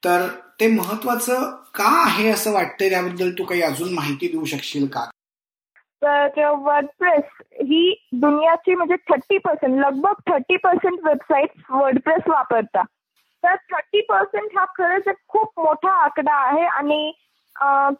तर 0.05 0.27
ते 0.61 0.67
महत्वाचं 0.67 1.51
का 1.75 1.89
आहे 2.05 2.29
असं 2.31 2.53
वाटतंय? 2.53 2.89
त्याबद्दल 2.89 3.31
तू 3.31 3.45
काही 3.45 3.63
अजून 3.63 3.93
माहिती 3.95 4.29
देऊ 4.29 4.45
शकशील 4.45 4.87
का? 4.87 5.05
तर 6.03 6.45
वर्डप्रेस 6.55 7.25
ही 7.61 8.09
दुनियाची 8.15 8.75
म्हणजे 8.75 8.97
थर्टी 9.11 9.39
पर्सेंट 9.39 9.79
लगभग 9.81 10.21
थर्टी 10.31 10.57
पर्सेंट 10.57 10.99
वेबसाईट 11.05 11.51
वर्डप्रेस 11.71 12.29
वापरता 12.29 12.83
तर 13.45 13.55
थर्टी 13.73 14.01
पर्सेंट 14.01 14.59
हा 14.59 14.65
खरंच 14.79 15.09
एक 15.09 15.17
खूप 15.29 15.61
मोठा 15.61 15.91
आकडा 16.05 16.35
आहे 16.49 16.65
आणि 16.65 17.13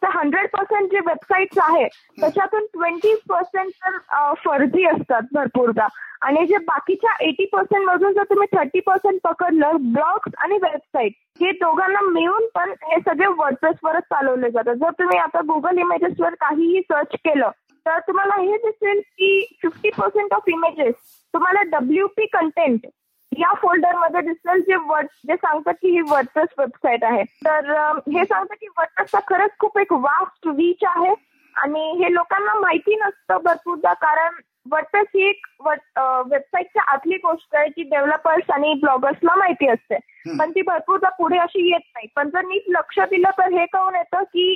तर 0.01 0.09
हंड्रेड 0.15 0.47
पर्सेंट 0.53 0.91
जे 0.91 0.99
वेबसाईट्स 0.99 1.57
आहे 1.61 1.87
त्याच्यातून 2.21 2.65
ट्वेंटी 2.73 3.13
पर्सेंट 3.29 3.69
तर 3.85 3.97
फर्जी 4.45 4.85
असतात 4.85 5.33
भरपूरदा. 5.33 5.87
आणि 6.21 6.45
जे 6.47 6.57
बाकीच्या 6.57 7.15
एटी 7.21 7.45
पर्सेंट 7.45 7.85
मधून 7.85 8.13
जर 8.13 8.23
तुम्ही 8.29 8.47
थर्टी 8.55 8.79
पर्सेंट 8.79 9.19
पकडलं 9.23 9.75
ब्लॉग्स 9.93 10.35
आणि 10.37 10.57
वेबसाईट 10.63 11.13
हे 11.41 11.51
दोघांना 11.51 11.99
मिळून 12.11 12.47
पण 12.55 12.71
हे 12.83 12.99
सगळे 12.99 13.27
वर्डप्रेसवरच 13.37 14.03
चालवले 14.03 14.49
जातात. 14.51 14.73
जर 14.75 14.91
तुम्ही 14.99 15.17
आता 15.17 15.41
गुगल 15.47 15.77
इमेजेसवर 15.79 16.33
काहीही 16.41 16.81
सर्च 16.81 17.15
केलं 17.25 17.49
तर 17.87 17.99
तुम्हाला 18.07 18.35
हे 18.41 18.57
दिसेल 18.57 18.99
की 18.99 19.57
फिफ्टी 19.61 19.89
पर्सेंट 19.97 20.33
ऑफ 20.33 20.49
इमेजेस 20.49 20.95
तुम्हाला 21.33 21.61
डब्ल्यू 21.77 22.07
पी 22.17 22.25
कंटेंट 22.33 22.87
या 23.31 23.53
फोल्डरमध्ये 23.53 24.21
दिसेल 24.21 24.61
जे 24.67 24.75
वर्ड 24.87 25.07
जे 25.27 25.35
सांगतात 25.35 25.73
की 25.81 25.89
ही 25.91 26.01
वर्डप्रेस 26.09 26.47
वेबसाईट 26.59 27.03
आहे. 27.03 27.23
तर 27.45 27.71
हे 28.13 28.23
सांगतं 28.25 28.53
की 28.53 28.67
वर्डप्रेसचा 28.67 29.19
खरंच 29.27 29.51
खूप 29.59 29.77
एक 29.79 29.93
वास्ट 29.93 30.47
रीच 30.47 30.83
आहे 30.87 31.13
आणि 31.55 31.91
हे 32.03 32.13
लोकांना 32.13 32.59
माहिती 32.59 32.95
नसतं 32.95 33.37
भरपूरदा 33.45 33.93
कारण 34.01 34.39
वर्डप्रेस 34.71 35.05
ही 35.15 35.27
एक 35.27 35.45
वेबसाईटच्या 35.65 36.83
आतली 36.91 37.17
गोष्ट 37.23 37.55
आहे 37.55 37.69
जी 37.69 37.83
डेव्हलपर्स 37.89 38.49
आणि 38.53 38.73
ब्लॉगर्सला 38.81 39.35
माहिती 39.35 39.67
असते. 39.67 39.97
पण 40.37 40.51
ती 40.51 40.61
भरपूरदा 40.61 41.09
पुढे 41.17 41.37
अशी 41.39 41.69
येत 41.71 41.85
नाही. 41.93 42.07
पण 42.15 42.29
जर 42.29 42.45
नीट 42.45 42.63
लक्ष 42.69 42.99
दिलं 42.99 43.29
तर 43.37 43.51
हे 43.51 43.65
कळून 43.65 43.95
येतं 43.95 44.23
की 44.23 44.53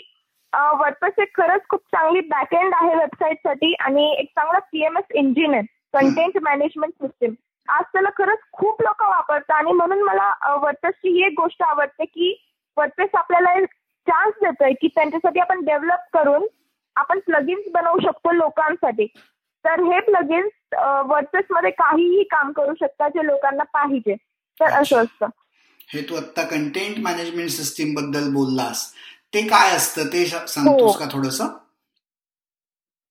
वर्डप्रेस 0.53 1.13
एक 1.19 1.37
खरंच 1.37 1.61
खूप 1.69 1.79
चांगली 1.79 2.19
बॅकएंड 2.19 2.73
आहे 2.73 2.95
वेबसाईटसाठी 2.95 3.73
आणि 3.73 4.15
एक 4.19 4.25
चांगला 4.25 4.59
सीएमएस 4.59 5.11
इंजिन 5.13 5.53
आहे 5.53 5.61
कंटेंट 5.93 6.37
मॅनेजमेंट 6.41 6.93
सिस्टीम 6.93 7.33
आज 7.67 7.83
त्याला 7.93 8.09
खरंच 8.09 8.39
खूप 8.51 8.81
लोक 8.81 9.01
वापरतात 9.01 9.55
आणि 9.55 9.71
म्हणून 9.71 10.01
मला 10.01 10.55
वर्डप्रेसची 10.55 11.09
ही 11.09 11.25
एक 11.25 11.33
गोष्ट 11.37 11.63
आवडते 11.63 12.05
की 12.05 12.47
वर्डप्रेस 12.77 13.09
आपल्याला 13.13 13.65
चान्स 14.07 14.33
देतोय 14.43 14.73
की 14.73 14.87
त्यांच्यासाठी 14.87 15.39
आपण 15.39 15.65
डेव्हलप 15.65 16.17
करून 16.17 16.47
आपण 16.95 17.19
प्लगिन्स 17.19 17.71
बनवू 17.71 17.99
शकतो 17.99 18.31
लोकांसाठी. 18.31 19.05
तर 19.65 19.79
हे 19.79 19.99
प्लगिन्स 19.99 20.75
वर्डप्रेस 21.05 21.45
मध्ये 21.49 21.71
काहीही 21.71 22.23
काम 22.23 22.51
करू 22.51 22.73
शकतात 22.73 23.09
जे 23.09 23.25
लोकांना 23.25 23.63
पाहिजे. 23.63 24.15
तर 24.59 24.65
असं 24.65 25.03
असतं. 25.03 25.25
हे 25.93 26.01
तू 26.01 26.15
आता 26.15 26.43
कंटेंट 26.43 26.95
मॅनेजमेंट 26.99 27.49
सिस्टीमबद्दल 27.49 28.33
बोललास. 28.33 28.93
ते 29.33 29.41
काय 29.47 29.75
असतं? 29.75 30.07
ते 30.13 30.25
सांगतोस 30.25 30.97
का 30.99 31.05
थोडस? 31.11 31.41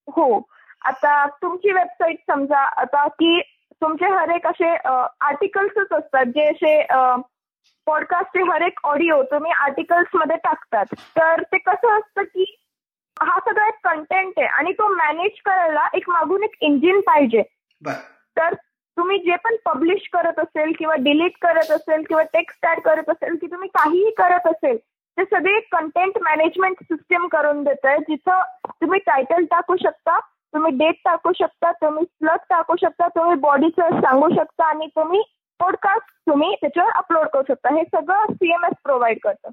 हो. 0.09 0.41
आता 0.85 1.27
तुमची 1.43 1.73
वेबसाईट 1.73 2.19
समजा 2.31 2.59
आता 2.83 3.07
की 3.09 3.41
तुमचे 3.83 4.07
हर 4.13 4.31
एक 4.35 4.47
असे 4.47 4.75
आर्टिकल्सच 4.87 5.93
असतात. 5.93 6.25
जे 6.25 6.49
असे 6.49 6.83
पॉडकास्टचे 7.87 8.43
हर 8.51 8.63
एक 8.63 8.79
ऑडिओ 8.85 9.23
तुम्ही 9.31 9.53
आर्टिकल्समध्ये 9.53 10.37
टाकतात. 10.45 10.95
तर 11.17 11.43
ते 11.43 11.59
कसं 11.59 11.99
असतं 11.99 12.23
की 12.23 12.45
हा 13.23 13.39
सगळा 13.47 13.67
एक 13.69 13.79
कंटेंट 13.85 14.33
आहे 14.39 14.47
आणि 14.47 14.73
तो 14.73 14.89
मॅनेज 14.95 15.41
करायला 15.45 15.87
एक 15.95 16.09
मागून 16.11 16.43
एक 16.45 16.57
इंजिन 16.61 17.01
पाहिजे. 17.01 17.43
तर 18.37 18.55
तुम्ही 18.97 19.19
जे 19.19 19.37
पण 19.45 19.57
पब्लिश 19.65 20.09
करत 20.13 20.39
असेल 20.39 20.73
किंवा 20.79 20.95
डिलीट 21.01 21.37
करत 21.43 21.71
असेल 21.71 22.03
किंवा 22.03 22.23
टेक्स्ट 22.33 22.67
ऍड 22.67 22.81
करत 22.81 23.11
असेल 23.11 23.37
की 23.41 23.47
तुम्ही 23.47 23.69
काहीही 23.69 24.11
करत 24.19 24.47
असेल 24.47 24.77
ते 25.21 25.25
सगळे 25.25 25.61
कंटेंट 25.61 26.19
मॅनेजमेंट 26.23 26.77
सिस्टम 26.83 27.27
करून 27.27 27.65
देत 27.65 27.85
आहे 27.85 27.99
जिथं 27.99 28.41
तुम्ही 28.69 29.01
टायटल 29.01 29.45
टाकू 29.45 29.77
शकता 29.77 30.19
तुम्ही 30.21 30.73
डेट 30.73 30.95
टाकू 31.05 31.33
शकता 31.33 31.73
तुम्ही 31.73 32.05
स्लग 32.05 32.37
टाकू 32.37 32.77
शकता 32.77 33.09
तुम्ही 33.09 33.37
बॉडीचं 33.37 34.01
सांगू 34.01 34.29
शकता 34.35 34.65
आणि 34.65 34.87
तुम्ही 34.87 35.23
पॉडकास्ट 35.61 36.13
तुम्ही 36.29 36.55
त्याच्यावर 36.55 36.91
अपलोड 36.91 37.27
करू 37.27 37.43
शकता. 37.49 37.75
हे 37.75 37.83
सगळं 37.85 38.33
सीएमएस 38.33 38.73
प्रोव्हाइड 38.85 39.19
करतं. 39.25 39.51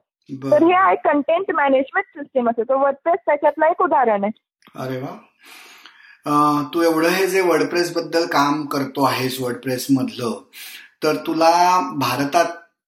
तर 0.51 0.63
हे 0.63 0.73
आहे 0.73 0.95
कंटेंट 0.95 1.51
मॅनेजमेंट 1.55 2.05
सिस्टीम 2.17 2.49
असते 2.49 2.63
तो 2.63 2.79
वर्डप्रेस 2.79 3.19
त्याच्यातलं 3.25 3.65
एक 3.65 3.81
उदाहरण 3.81 4.23
आहे. 4.23 4.31
अरे 4.83 4.97
वा. 4.97 6.63
तू 6.73 6.81
एवढं 6.81 7.07
हे 7.07 7.27
जे 7.27 7.41
वर्डप्रेस 7.41 7.97
बद्दल 7.97 8.25
काम 8.25 8.65
करतो 8.65 9.03
आहेस 9.03 9.41
वर्डप्रेस 9.41 9.87
मधलं 9.97 10.41
तर 11.03 11.15
तुला 11.27 11.81
भारतात 11.99 12.45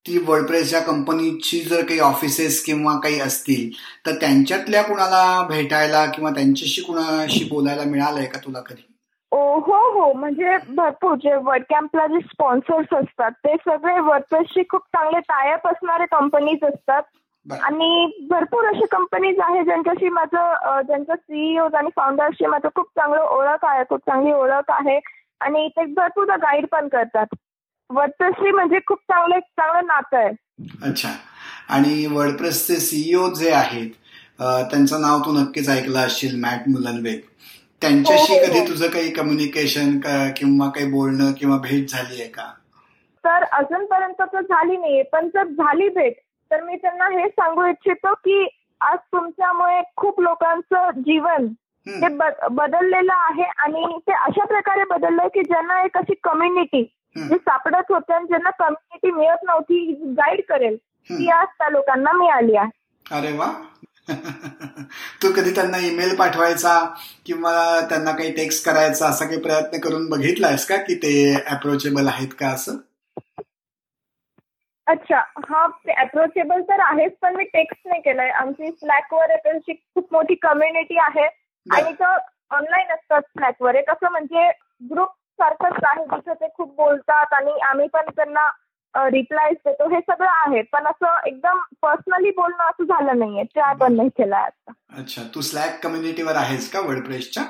ती 0.09 0.17
वर्डप्रेसच्या 0.17 0.79
कंपनीची 0.79 1.59
जर 1.59 1.81
काही 1.81 1.99
ऑफिसेस 1.99 2.63
किंवा 2.65 2.99
काही 2.99 3.19
असतील 3.19 3.69
तर 4.05 4.11
त्यांच्यातल्या 4.11 4.83
कुणाला 4.83 5.47
भेटायला 5.49 6.05
किंवा 6.05 6.29
त्यांच्याशी 6.29 6.81
कुणाशी 6.81 7.43
बोलायला 7.43 7.83
मिळालंय 7.83 8.25
का 8.25 8.39
तुला 8.45 8.59
कधी? 8.59 8.85
हो 9.31 9.57
हो. 9.57 10.13
म्हणजे 10.13 10.57
भरपूर 10.69 11.15
जे 11.15 11.35
वर्ड 11.35 11.63
कॅम्पला 11.69 12.07
जे 12.07 12.19
स्पॉन्सर्स 12.19 12.93
असतात 12.93 13.31
ते 13.31 13.55
सगळे 13.55 13.99
वर्डप्रेसशी 13.99 14.63
खूप 14.69 14.81
चांगले 14.81 15.19
टायअप 15.19 15.67
असणारे 15.67 16.05
कंपनीज 16.05 16.63
असतात. 16.63 17.01
आणि 17.63 18.25
भरपूर 18.29 18.65
असे 18.65 18.85
कंपनीज 18.85 19.39
आहे 19.39 19.63
ज्यांच्याशी 19.63 20.09
माझं 20.09 20.81
ज्यांचं 20.81 21.15
सीईओ 21.15 21.67
आणि 21.73 21.89
फाउंडरशी 21.95 22.45
माझं 22.45 22.67
खूप 22.75 22.85
चांगलं 22.85 23.21
ओळख 23.21 23.65
आहे 23.65 23.83
खूप 23.89 23.99
चांगली 23.99 24.33
ओळख 24.33 24.71
आहे. 24.71 24.99
आणि 25.41 25.67
ते 25.67 25.85
भरपूर 25.85 26.35
गाईड 26.35 26.65
पण 26.71 26.87
करतात. 26.87 27.25
वर्डप्रेसशी 27.89 28.51
म्हणजे 28.51 28.79
खूप 28.87 28.99
चांगलं 29.03 29.39
चांगलं 29.39 29.87
नातं 29.87 30.17
आहे. 30.17 30.33
अच्छा. 30.83 31.09
आणि 31.69 32.05
वर्डप्रेसचे 32.11 32.75
सीईओ 32.75 33.27
जे 33.33 33.51
आहेत 33.51 33.89
त्यांचं 34.39 35.01
नाव 35.01 35.19
तू 35.19 35.31
नक्कीच 35.33 35.69
ऐकलं 35.69 35.99
असशील 35.99 36.39
मॅट 36.41 36.67
मुलनवेग 36.69 37.19
त्यांच्याशी 37.81 38.37
कधी 38.39 38.59
तुझं 38.67 38.87
काही 38.87 39.11
कम्युनिकेशन 39.13 39.99
किंवा 40.37 40.69
काही 40.69 40.89
बोलणं 40.91 41.31
किंवा 41.31 41.57
भेट 41.57 41.89
झाली 41.89 42.21
आहे 42.21 42.29
का? 42.29 42.47
तर 43.23 43.43
अजूनपर्यंत 43.51 44.21
तर 44.23 44.41
झाली 44.41 44.77
नाहीये 44.77 45.03
पण 45.03 45.27
जर 45.27 45.43
झाली 45.43 45.87
भेट 45.89 46.13
तर 46.51 46.61
मी 46.63 46.75
त्यांना 46.75 47.07
हे 47.11 47.27
सांगू 47.29 47.65
इच्छितो 47.65 48.13
की 48.15 48.45
आज 48.81 48.97
तुमच्यामुळे 49.13 49.81
खूप 49.97 50.19
लोकांचं 50.21 50.99
जीवन 50.99 51.47
हे 51.87 52.07
बदललेलं 52.49 53.13
आहे 53.13 53.49
आणि 53.57 53.97
ते 54.07 54.13
अशा 54.13 54.45
प्रकारे 54.45 54.83
बदललंय 54.89 55.27
की 55.33 55.43
ज्यांना 55.43 55.81
एक 55.83 55.97
अशी 55.97 56.13
कम्युनिटी 56.23 56.83
जे 57.15 57.35
सापडत 57.35 57.91
होते 57.91 58.13
आणि 58.13 58.25
ज्यांना 58.25 58.49
कम्युनिटी 58.49 59.11
मिळत 59.11 59.43
नव्हती 59.43 59.93
गाईड 60.17 60.41
करेल 60.49 60.75
ती 61.09 61.29
आज 61.29 61.47
त्या 61.47 61.69
लोकांना 61.69 62.11
मिळाली 62.11 62.55
आहे. 62.55 62.69
अरे 63.11 63.31
वा. 63.31 63.51
तू 65.23 65.31
कधी 65.31 65.51
त्यांना 65.51 65.77
ईमेल 65.77 66.15
पाठवायचा 66.15 66.95
किंवा 67.25 67.79
त्यांना 67.89 68.11
काही 68.11 68.31
टेक्स्ट 68.31 68.65
करायचा 68.65 69.07
असा 69.07 69.25
काही 69.25 69.39
प्रयत्न 69.41 69.79
करून 69.79 70.09
बघितलायस 70.09 70.67
का 70.67 70.77
की 70.77 70.95
ते 70.95 71.35
अप्रोचेबल 71.47 72.07
आहेत 72.07 72.27
का 72.39 72.47
असं? 72.47 72.77
अच्छा 74.87 75.19
हा 75.49 75.63
अप्रोचेबल 75.97 76.61
तर 76.61 76.79
आहेच 76.79 77.13
पण 77.21 77.35
मी 77.35 77.43
टेक्स्ट 77.43 77.87
नाही 77.87 78.01
केलंय. 78.01 78.29
आमची 78.29 78.71
स्लॅकवर 78.71 79.35
त्यांची 79.35 79.73
खूप 79.73 80.07
मोठी 80.11 80.35
कम्युनिटी 80.35 80.97
आहे. 80.97 81.25
आणि 81.65 81.93
तो 81.93 82.15
ऑनलाईन 82.55 82.91
असतात 82.91 83.21
स्लॅकवर 83.21 83.75
एक 83.75 83.89
असं 83.89 84.11
म्हणजे 84.11 84.51
ग्रुप 84.91 85.09
सारखंच 85.39 85.83
आहे 85.83 86.03
जिथे 86.05 86.33
ते 86.33 86.47
खूप 86.57 86.75
बोलतात 86.77 87.33
आणि 87.33 87.59
आम्ही 87.69 87.87
पण 87.93 88.09
त्यांना 88.15 88.49
रिप्लाय 88.93 89.51
देतो. 89.65 89.87
हे 89.89 89.99
सगळं 90.01 90.29
आहे 90.29 90.61
पण 90.71 90.85
असं 90.87 91.27
एकदम 91.27 91.59
पर्सनली 91.81 92.29
बोलणं 92.37 92.63
असं 92.63 92.83
झालं 92.83 93.19
नाहीये. 93.19 93.43
ते 93.43 93.59
आपण 93.59 93.95
नाही 93.95 94.09
केलं 94.09 94.35
आता. 94.35 94.71
अच्छा 94.97 95.23
तू 95.35 95.41
स्लॅक 95.41 95.79
कम्युनिटीवर 95.83 96.35
आहेस 96.35 96.71
का 96.71 96.79
वर्डप्रेसच्या 96.79 97.43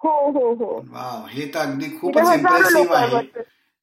हो 0.00 0.12
हो 0.30 0.52
हो. 0.54 0.76
वाव 0.92 1.26
हे 1.30 1.46
तर 1.54 1.58
अगदी 1.60 1.96
खूपच 2.00 2.32
इम्प्रेसिव्ह 2.32 2.96
आहे. 2.96 3.26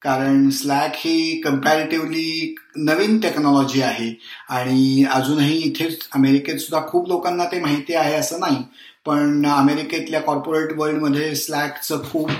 कारण 0.02 0.48
स्लॅक 0.50 0.92
ही 0.96 1.40
कम्पॅरेटिव्हली 1.40 2.54
नवीन 2.76 3.18
टेक्नॉलॉजी 3.20 3.82
आहे. 3.82 4.08
आणि 4.48 5.04
अजूनही 5.14 5.56
इथेच 5.58 6.08
अमेरिकेत 6.14 6.58
सुद्धा 6.58 6.86
खूप 6.86 7.08
लोकांना 7.08 7.44
ते 7.44 7.60
माहिती 7.60 7.94
आहे 7.94 8.14
असं 8.14 8.40
नाही. 8.40 8.62
पण 9.06 9.46
अमेरिकेतल्या 9.46 10.20
कॉर्पोरेट 10.20 10.72
वर्ल्डमध्ये 10.76 11.34
स्लॅकचं 11.34 12.02
खूप 12.02 12.30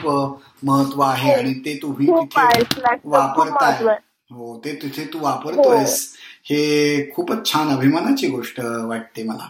महत्त्व 0.62 1.00
आहे 1.02 1.32
आणि 1.32 1.54
ते 1.54 1.78
तुम्ही 1.82 2.06
तिथे 2.06 2.62
वापरताय. 3.04 3.96
हो 4.30 4.60
ते 4.64 4.74
तिथे 4.82 5.04
तू 5.04 5.18
वापरतोयस. 5.20 6.14
हे 6.44 7.10
खूपच 7.16 7.52
छान 7.52 7.68
अभिमानाची 7.68 8.28
गोष्ट 8.28 8.60
वाटते 8.60 9.22
मला. 9.22 9.48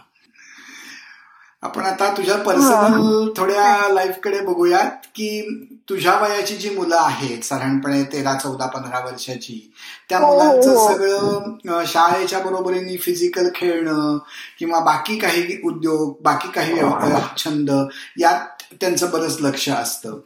आपण 1.63 1.81
आता 1.81 2.09
तुझ्या 2.17 2.35
पर्सनल 2.37 3.29
थोड्या 3.37 3.89
लाईफकडे 3.93 4.39
बघूयात 4.39 5.05
की 5.15 5.41
तुझ्या 5.89 6.13
वयाची 6.19 6.55
जी 6.55 6.69
मुलं 6.69 6.95
आहेत 6.95 7.43
साधारणपणे 7.43 8.03
तेरा 8.03 8.33
चौदा 8.33 8.65
पंधरा 8.65 8.99
वर्षाची 8.99 9.71
त्या 10.09 10.19
मुलांचं 10.19 10.75
सगळं 10.87 11.83
शाळेच्या 11.87 12.39
बरोबरीने 12.39 12.97
फिजिकल 12.97 13.49
खेळणं 13.55 14.17
किंवा 14.59 14.79
बाकी 14.79 15.17
काही 15.17 15.57
उद्योग 15.63 16.15
बाकी 16.21 16.47
काही 16.51 16.79
छंद 17.37 17.71
यात 18.19 18.47
त्यांचं 18.81 19.09
बरंच 19.11 19.37
लक्ष 19.41 19.69
असतं. 19.69 20.17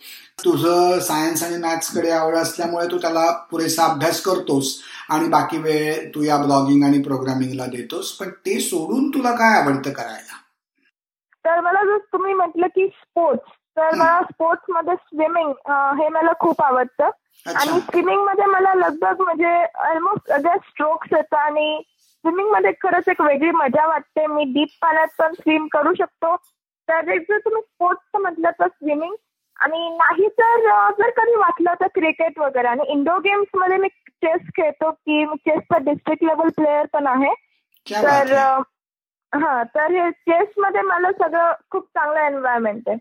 तुझं 0.45 1.00
सायन्स 1.00 1.43
आणि 1.43 1.58
मॅथ्सकडे 1.58 2.10
आवड 2.12 2.36
असल्यामुळे 2.36 2.88
तू 2.91 2.98
त्याला 2.98 3.32
पुरेसा 3.52 3.84
अभ्यास 3.86 4.21
करतोस 4.21 4.76
आणि 5.10 5.28
बाकी 5.28 5.58
वेळ 5.58 6.10
तू 6.15 6.24
या 6.24 6.38
ब्लॉगिंग 6.38 6.84
आणि 6.84 7.02
प्रोग्रामिंगला 7.02 7.65
देतोस 7.65 8.12
पण 8.12 8.30
ते 8.45 8.60
सोडून 8.60 9.10
तुला 9.10 9.32
काय 9.32 9.62
आवडतं 9.62 9.91
करायला? 9.91 10.41
तर 11.45 11.60
मला 11.62 11.84
जर 11.84 11.97
तुम्ही 12.13 12.34
म्हटलं 12.34 12.67
की 12.75 12.88
स्पोर्ट्स 12.88 13.51
तर 13.77 13.95
मला 13.95 14.21
स्पोर्ट्समध्ये 14.23 14.95
स्विमिंग 14.95 15.51
हे 15.99 16.08
मला 16.10 16.31
खूप 16.39 16.62
आवडतं. 16.62 17.10
आणि 17.45 17.79
स्विमिंगमध्ये 17.79 18.45
मला 18.45 18.73
लगभग 18.73 19.21
म्हणजे 19.21 19.53
ऑलमोस्ट 19.89 20.31
सगळ्या 20.31 20.58
स्ट्रोक्स 20.58 21.13
येतात 21.13 21.38
आणि 21.39 21.81
स्विमिंगमध्ये 22.25 22.71
खरंच 22.81 23.10
एक 23.10 23.21
वेगळी 23.21 23.51
मजा 23.51 23.86
वाटते. 23.88 24.25
मी 24.27 24.43
डीप 24.53 24.67
पाण्यात 24.81 25.08
पण 25.19 25.34
स्विम 25.34 25.67
करू 25.73 25.93
शकतो. 25.93 26.36
तर 26.88 27.01
जर 27.01 27.38
तुम्ही 27.38 27.62
स्पोर्ट्स 27.62 28.19
म्हटलं 28.21 28.49
तर 28.60 28.67
स्विमिंग 28.67 29.13
आणि 29.60 29.89
नाही 29.97 30.27
तर 30.39 30.91
जर 30.99 31.10
कधी 31.17 31.36
वाटलं 31.36 31.73
तर 31.81 31.88
क्रिकेट 31.95 32.39
वगैरे. 32.39 32.67
आणि 32.67 32.84
इंडोर 32.91 33.19
गेम्समध्ये 33.25 33.77
मी 33.77 33.88
चेस 33.89 34.41
खेळतो 34.58 34.91
की 34.91 35.25
मी 35.25 35.36
चेसचा 35.49 35.77
डिस्ट्रिक्ट 35.84 36.23
लेवल 36.23 36.49
प्लेअर 36.58 36.86
पण 36.93 37.08
आहे. 37.08 37.34
तर 37.88 38.62
हा 39.41 39.62
तर 39.76 39.91
हे 39.91 40.10
चेस 40.12 40.48
मध्ये 40.58 40.82
मला 40.82 41.12
सगळं 41.12 41.54
खूप 41.71 41.86
चांगलं 41.88 42.19
एन्व्हायरमेंट 42.19 42.89
आहे. 42.89 42.98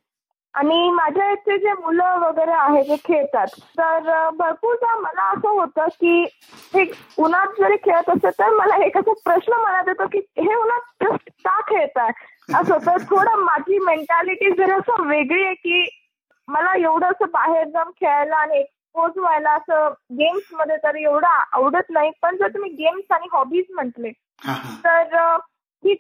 आणि 0.55 0.90
माझ्या 0.90 1.31
इथे 1.31 1.57
जे 1.59 1.73
मुलं 1.73 2.18
वगैरे 2.18 2.53
आहे 2.53 2.83
जे 2.83 2.97
खेळतात 3.05 3.47
तर 3.79 4.29
भरपूरदा 4.31 4.94
मला 4.99 5.23
असं 5.31 5.49
होतं 5.49 5.87
की 6.01 6.23
हे 6.75 6.85
उन्हात 7.18 7.61
जरी 7.61 7.77
खेळत 7.77 8.11
असेल 8.11 8.38
तर 8.38 8.51
मला 8.51 8.77
एक 8.85 8.99
असा 8.99 9.12
प्रश्न 9.25 9.61
मनात 9.62 9.88
येतो 9.88 10.07
की 10.12 10.18
हे 10.38 10.55
उन्हात 10.55 11.05
जस्ट 11.05 11.31
का 11.44 11.61
खेळताय? 11.61 12.11
असं 12.55 12.79
तर 12.87 13.03
थोडं 13.11 13.42
माझी 13.44 13.79
मेंटॅलिटी 13.79 14.51
जरी 14.51 14.73
असं 14.73 15.07
वेगळी 15.09 15.44
आहे 15.44 15.55
की 15.55 15.88
मला 16.49 16.77
एवढं 16.79 17.07
असं 17.07 17.31
बाहेर 17.33 17.64
जाऊन 17.64 17.90
खेळायला 17.90 18.37
आणि 18.37 18.59
एक्सपोज 18.59 19.18
व्हायला 19.18 19.51
असं 19.51 19.92
गेम्समध्ये 20.12 20.77
तर 20.77 20.94
एवढं 20.97 21.27
आवडत 21.53 21.90
नाही. 21.90 22.11
पण 22.23 22.37
जर 22.37 22.49
तुम्ही 22.49 22.70
गेम्स 22.70 23.12
आणि 23.12 23.29
हॉबीज 23.33 23.64
म्हटले 23.75 24.11
तर 24.85 25.37
ही 25.87 25.94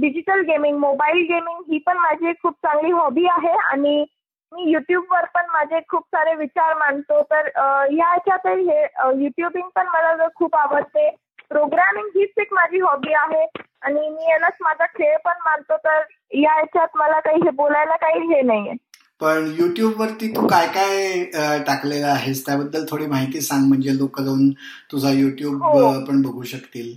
डिजिटल 0.00 0.40
गेमिंग 0.40 0.78
मोबाईल 0.78 1.22
गेमिंग 1.28 1.72
ही 1.72 1.78
पण 1.86 1.98
माझी 1.98 2.32
खूप 2.42 2.54
चांगली 2.66 2.90
हॉबी 2.92 3.26
आहे 3.30 3.56
आणि 3.72 4.04
मी 4.52 4.70
युट्यूबवर 4.70 5.24
पण 5.34 5.46
माझे 5.52 5.80
खूप 5.88 6.02
सारे 6.14 6.34
विचार 6.34 6.74
मांडतो. 6.78 7.22
तर 7.22 7.48
ह्या 7.56 8.06
ह्याच्यातही 8.06 8.68
हे 8.68 8.82
युट्युबिंग 9.24 9.68
पण 9.76 9.86
मला 9.86 10.28
खूप 10.36 10.56
आवडते. 10.56 11.08
प्रोग्रामिंग 11.48 12.06
हीच 12.16 12.40
एक 12.40 12.52
माझी 12.52 12.80
हॉबी 12.80 13.12
आहे 13.14 13.44
आणि 13.82 14.08
मी 14.08 14.30
यालाच 14.30 14.56
माझा 14.60 14.86
खेळ 14.86 15.16
पण 15.24 15.38
मानतो. 15.46 15.76
तर 15.76 16.02
या 16.38 16.52
ह्याच्यात 16.54 16.96
मला 16.96 17.20
काही 17.20 17.40
हे 17.44 17.50
बोलायला 17.56 17.96
काही 17.96 18.26
हे 18.34 18.40
नाहीये. 18.42 18.74
पण 19.20 19.52
युट्यूब 19.58 20.00
वरती 20.00 20.28
तू 20.36 20.46
काय 20.48 20.66
काय 20.74 21.24
टाकलेलं 21.66 22.06
आहेस? 22.06 22.44
त्याबद्दल 22.46 22.84
थोडी 22.90 23.06
माहिती 23.06 23.40
सांग. 23.40 23.66
म्हणजे 23.68 23.96
लोक 23.98 24.20
जाऊन 24.20 24.50
तुझा 24.92 25.10
युट्यूब 25.10 25.62
हो. 25.62 25.88
पण 26.06 26.22
बघू 26.22 26.42
शकतील. 26.52 26.92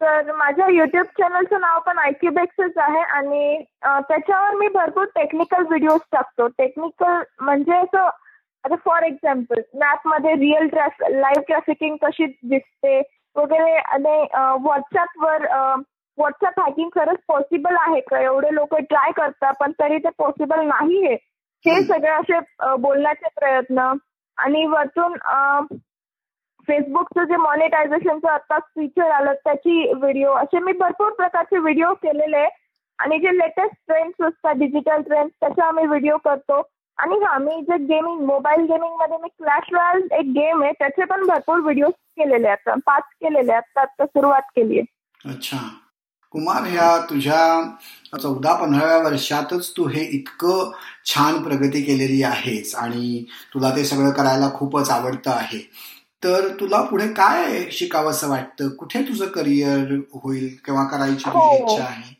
तर 0.00 0.32
माझ्या 0.36 0.66
युट्यूब 0.70 1.06
चॅनलचं 1.18 1.60
नाव 1.60 1.78
पण 1.86 1.98
आयक्यूबेक्सच 1.98 2.78
आहे 2.78 3.00
आणि 3.02 3.62
त्याच्यावर 3.84 4.54
मी 4.54 4.68
भरपूर 4.68 5.04
टेक्निकल 5.14 5.64
व्हिडिओज 5.68 6.00
टाकतो. 6.12 6.46
टेक्निकल 6.48 7.22
म्हणजे 7.40 7.76
असं 7.76 8.08
आता 8.64 8.74
फॉर 8.84 9.02
एक्झाम्पल 9.02 9.60
मॅपमध्ये 9.78 10.34
रिअल 10.34 10.66
ट्रॅफ 10.68 11.02
लाईव्ह 11.02 11.42
ट्रॅफिकिंग 11.48 11.96
कशी 12.02 12.26
दिसते 12.44 13.00
वगैरे 13.36 13.76
आणि 13.76 14.18
व्हॉट्सअपवर 14.32 15.46
व्हॉट्सअप 16.18 16.60
हॅकिंग 16.60 16.88
खरंच 16.94 17.18
पॉसिबल 17.28 17.76
आहे 17.78 18.00
का? 18.00 18.20
एवढे 18.20 18.54
लोक 18.54 18.74
ट्राय 18.80 19.10
करतात 19.16 19.54
पण 19.60 19.72
तरी 19.80 19.98
ते 19.98 20.08
पॉसिबल 20.18 20.66
नाही 20.66 21.06
आहे 21.06 21.14
हे 21.64 21.82
सगळे 21.84 22.10
असे 22.10 22.38
बोलण्याचे 22.78 23.28
प्रयत्न 23.40 23.92
आणि 24.38 24.64
वरतून 24.66 25.16
फेसबुकचं 26.68 27.24
जे 27.24 27.36
मॉनिटायझेशनचं 27.36 28.28
आता 28.28 28.58
फीचर 28.58 29.10
आलं 29.10 29.32
त्याची 29.44 29.92
व्हिडिओ 29.92 30.32
असे 30.34 30.58
मी 30.58 30.72
भरपूर 30.80 31.12
प्रकारचे 31.12 31.58
व्हिडिओ 31.58 31.92
केलेले 31.94 32.46
आणि 32.98 33.18
जे 33.18 33.36
लेटेस्ट 33.38 33.74
ट्रेंड्स 33.86 34.24
असतात 34.26 34.54
डिजिटल 34.54 35.02
ट्रेंड्स 35.02 35.32
त्याचा 35.40 35.66
आम्ही 35.66 35.86
व्हिडिओ 35.86 36.16
करतो. 36.16 36.62
आणि 36.98 37.16
हा 37.24 37.36
मी 37.38 37.60
जे 37.62 37.76
गेमिंग 37.76 38.20
मोबाईल 38.26 38.60
गेमिंगमध्ये 38.60 39.16
मी 39.22 39.28
क्लॅश 39.28 39.72
रॉयल 39.72 40.06
एक 40.12 40.26
गेम 40.34 40.62
आहे 40.62 40.72
त्याचे 40.72 41.04
पण 41.04 41.26
भरपूर 41.26 41.58
व्हिडिओ 41.60 41.88
केलेले 41.88 42.48
आहेत. 42.48 42.78
पाच 42.86 43.02
केलेले 43.02 43.52
आहेत 43.52 43.78
आता 43.78 44.06
सुरुवात 44.06 44.42
केली 44.56 44.78
आहे. 44.78 45.30
अच्छा. 45.30 45.56
कुमार 46.34 46.62
ह्या 46.62 46.86
तुझ्या 47.10 48.18
चौदा 48.22 48.54
पंधराव्या 48.54 48.96
वर्षातच 48.98 49.72
तू 49.76 49.86
हे 49.88 50.00
इतकं 50.16 50.70
छान 51.04 51.42
प्रगती 51.42 51.82
केलेली 51.82 52.22
आहेस 52.22 52.74
आणि 52.74 53.24
तुला 53.54 53.70
ते 53.76 53.84
सगळं 53.84 54.10
करायला 54.10 54.48
खूपच 54.54 54.90
आवडतं 54.90 55.30
आहे. 55.30 55.58
तर 56.26 56.48
तुला 56.60 56.80
पुढे 56.82 57.06
काय 57.08 57.60
शिकावंसं 57.70 58.30
वाटतं? 58.30 58.68
कुठे 58.68 59.02
तुझं 59.02 59.26
करिअर 59.26 59.92
होईल 60.14 60.48
किंवा 60.64 60.84
करायची 60.84 61.24
तुझी 61.24 61.62
हो. 61.62 61.72
इच्छा 61.72 61.84
आहे? 61.84 62.14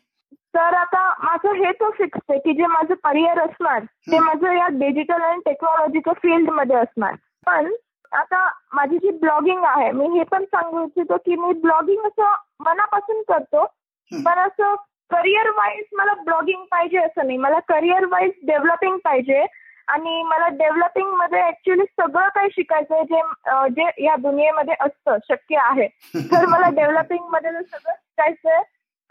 तर 0.55 0.73
आता 0.73 1.01
माझं 1.23 1.55
हे 1.55 1.71
तो 1.71 1.89
फिक्स 1.91 2.19
आहे 2.29 2.39
की 2.39 2.53
जे 2.53 2.67
माझं 2.67 2.93
करिअर 2.93 3.39
असणार 3.39 3.83
ते 3.83 4.19
माझं 4.19 4.51
या 4.51 4.67
डिजिटल 4.67 5.21
आणि 5.21 5.39
टेक्नॉलॉजीच्या 5.45 6.13
फील्डमध्ये 6.13 6.75
असणार. 6.75 7.15
पण 7.45 7.71
आता 8.11 8.45
माझी 8.73 8.97
जी 8.97 9.11
ब्लॉगिंग 9.11 9.63
आहे 9.63 9.91
मी 9.91 10.17
हे 10.17 10.23
पण 10.23 10.45
सांगू 10.45 10.83
इच्छितो 10.83 11.17
की 11.17 11.35
मी 11.35 11.53
ब्लॉगिंग 11.53 12.05
असं 12.05 12.33
मनापासून 12.59 13.21
करतो 13.21 13.65
पण 14.11 14.39
असं 14.39 14.75
करिअर 15.11 15.49
वाईज 15.49 15.83
मला 15.93 16.13
ब्लॉगिंग 16.13 16.63
पाहिजे 16.63 16.97
असं 16.97 17.25
नाही. 17.25 17.37
मला 17.37 17.59
करिअर 17.59 18.05
वाईज 18.05 18.31
डेव्हलपिंग 18.43 18.97
पाहिजे. 18.97 19.45
आणि 19.87 20.23
मला 20.23 20.47
डेव्हलपिंगमध्ये 20.47 21.41
ऍक्च्युली 21.47 21.83
सगळं 21.83 22.27
काही 22.27 22.49
शिकायचंय 22.51 23.03
जे 23.03 23.21
जे 23.69 24.05
या 24.05 24.15
दुनियेमध्ये 24.15 24.75
असतं 24.79 25.17
शक्य 25.23 25.57
आहे. 25.57 25.87
तर 26.31 26.45
मला 26.45 26.69
डेव्हलपिंगमध्ये 26.69 27.51
सगळं 27.51 27.93
शिकायचंय. 27.93 28.61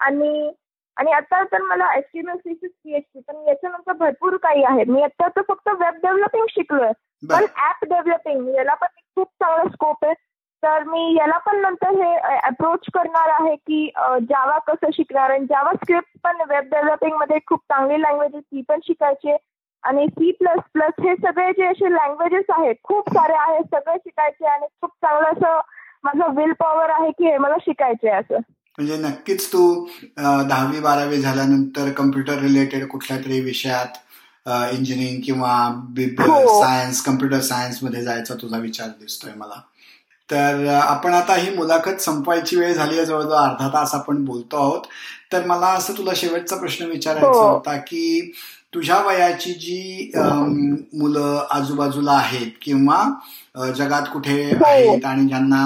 आणि 0.01 0.53
आणि 0.97 1.13
आता 1.13 1.43
तर 1.45 1.63
मला 1.63 1.95
एचटीएमएल 1.95 2.37
सीसी 2.37 2.67
पीएचडी 2.67 3.21
पण 3.21 3.49
याच्यानंतर 3.49 3.93
भरपूर 3.93 4.37
काही 4.37 4.65
आहे. 4.65 4.85
मी 4.85 5.03
आता 5.03 5.29
तर 5.29 5.41
फक्त 5.49 5.69
वेब 5.69 5.95
डेव्हलपिंग 5.95 6.47
शिकलोय. 6.51 6.93
पण 7.31 7.45
ऍप 7.69 7.85
डेव्हलपिंग 7.85 8.49
याला 8.49 8.75
पण 8.75 8.87
खूप 8.87 9.27
चांगला 9.27 9.69
स्कोप 9.69 10.05
आहे. 10.05 10.15
तर 10.63 10.83
मी 10.83 11.17
याला 11.17 11.39
पण 11.39 11.57
नंतर 11.57 11.91
हे 11.95 12.15
अप्रोच 12.39 12.87
करणार 12.95 13.29
आहे 13.29 13.55
की 13.57 13.91
जावा 14.21 14.59
कसं 14.59 14.91
शिकणार? 14.93 15.31
आणि 15.31 15.45
जावा 15.45 15.73
स्क्रिप्ट 15.73 16.19
पण 16.25 16.37
वेब 16.49 16.65
डेव्हलपिंगमध्ये 16.65 17.39
खूप 17.47 17.61
चांगली 17.61 18.01
लँग्वेज 18.03 18.31
आहे 18.35 18.41
ती 18.41 18.63
पण 18.69 18.81
शिकायची 18.83 19.37
आणि 19.89 20.07
सी 20.09 20.31
प्लस 20.41 20.61
प्लस 20.73 21.01
हे 21.01 21.15
सगळे 21.17 21.51
जे 21.53 21.67
असे 21.67 21.91
लँग्वेजेस 21.93 22.51
आहेत 22.59 22.75
खूप 22.85 23.11
सारे 23.15 23.35
आहेत 23.41 23.75
सगळे 23.75 23.97
शिकायचे 23.97 24.47
आणि 24.49 24.67
खूप 24.81 24.91
चांगलं 25.03 25.29
असं 25.29 25.61
माझं 26.05 26.35
विल 26.37 26.53
पॉवर 26.59 26.91
आहे 26.91 27.11
की 27.11 27.31
हे 27.31 27.37
मला 27.39 27.57
शिकायचे 27.61 28.09
असं. 28.11 28.39
म्हणजे 28.79 28.97
नक्कीच 28.99 29.47
तू 29.53 29.61
दहावी 30.19 30.81
बारावी 30.81 31.21
झाल्यानंतर 31.21 31.91
कम्प्युटर 31.97 32.39
रिलेटेड 32.41 32.87
कुठल्या 32.89 33.19
तरी 33.19 33.41
विषयात 33.41 33.99
इंजिनिअरिंग 34.49 35.21
किंवा 35.25 35.55
सायन्स 36.61 37.03
कम्प्युटर 37.05 37.41
सायन्समध्ये 37.43 38.03
जायचा 38.03 38.35
तुझा 38.43 38.59
विचार 38.59 38.89
दिसतोय 39.01 39.33
मला. 39.37 39.61
तर 40.29 40.67
आपण 40.75 41.13
आता 41.15 41.35
ही 41.35 41.55
मुलाखत 41.57 42.01
संपवायची 42.01 42.57
वेळ 42.57 42.73
झाली 42.73 42.97
आहे 42.97 43.05
जवळजवळ 43.07 43.37
अर्धा 43.39 43.69
तास 43.75 43.95
आपण 43.95 44.25
बोलतो 44.25 44.57
आहोत. 44.57 44.87
तर 45.33 45.47
मला 45.47 45.67
असं 45.67 45.97
तुला 45.99 46.13
शेवटचा 46.17 46.57
प्रश्न 46.57 46.85
विचारायचा 46.87 47.29
हो. 47.29 47.49
होता 47.49 47.77
की 47.77 48.33
तुझ्या 48.77 48.97
वयाची 48.99 49.53
जी 49.53 50.11
मुलं 50.15 51.47
आजूबाजूला 51.51 52.13
आहेत 52.13 52.51
किंवा 52.63 52.97
जगात 53.77 54.09
कुठे. 54.13 54.35
आहेत 54.65 55.05
आणि 55.05 55.27
ज्यांना 55.29 55.63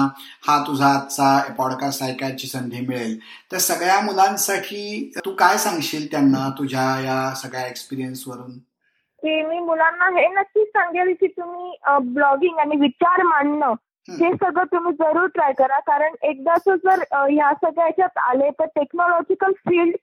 हा 0.47 0.57
तुझा 0.67 0.87
आजचा 0.87 1.53
पॉडकास्ट 1.57 2.03
ऐकायची 2.03 2.47
संधी 2.47 2.85
मिळेल 2.87 3.17
तर 3.51 3.57
सगळ्या 3.57 3.99
मुलांसाठी 4.01 5.11
तू 5.25 5.31
काय 5.33 5.57
सांगशील 5.57 6.05
त्यांना 6.11 6.49
तुझ्या 6.59 6.83
या 6.99 7.33
सगळ्या 7.35 7.65
एक्सपिरियन्स 7.67 8.23
वरून 8.27 8.57
की 9.23 9.41
मी 9.41 9.59
मुलांना 9.59 10.05
हे 10.19 10.27
नक्कीच 10.27 10.67
सांगेल 10.67 11.13
की 11.19 11.27
तुम्ही 11.27 11.71
ब्लॉगिंग 12.13 12.59
आणि 12.59 12.75
विचार 12.75 13.23
मांडणं 13.23 13.73
हे 14.09 14.31
सगळं 14.33 14.63
तुम्ही 14.63 14.93
जरूर 14.93 15.25
ट्राय 15.25 15.51
करा 15.53 15.79
कारण 15.79 16.15
एकदाच 16.21 16.69
जर 16.69 17.03
ह्या 17.13 17.51
सगळ्या 17.53 17.83
ह्याच्यात 17.83 18.17
आले 18.17 18.49
तर 18.49 18.65
टेक्नॉलॉजिकल 18.75 19.51
फील्ड 19.51 19.95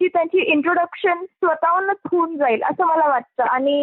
की 0.00 0.08
त्यांची 0.08 0.38
इंट्रोडक्शन 0.52 1.24
स्वतःहूनच 1.24 1.96
होऊन 2.12 2.36
जाईल 2.36 2.62
असं 2.62 2.84
मला 2.86 3.08
वाटतं. 3.08 3.42
आणि 3.42 3.82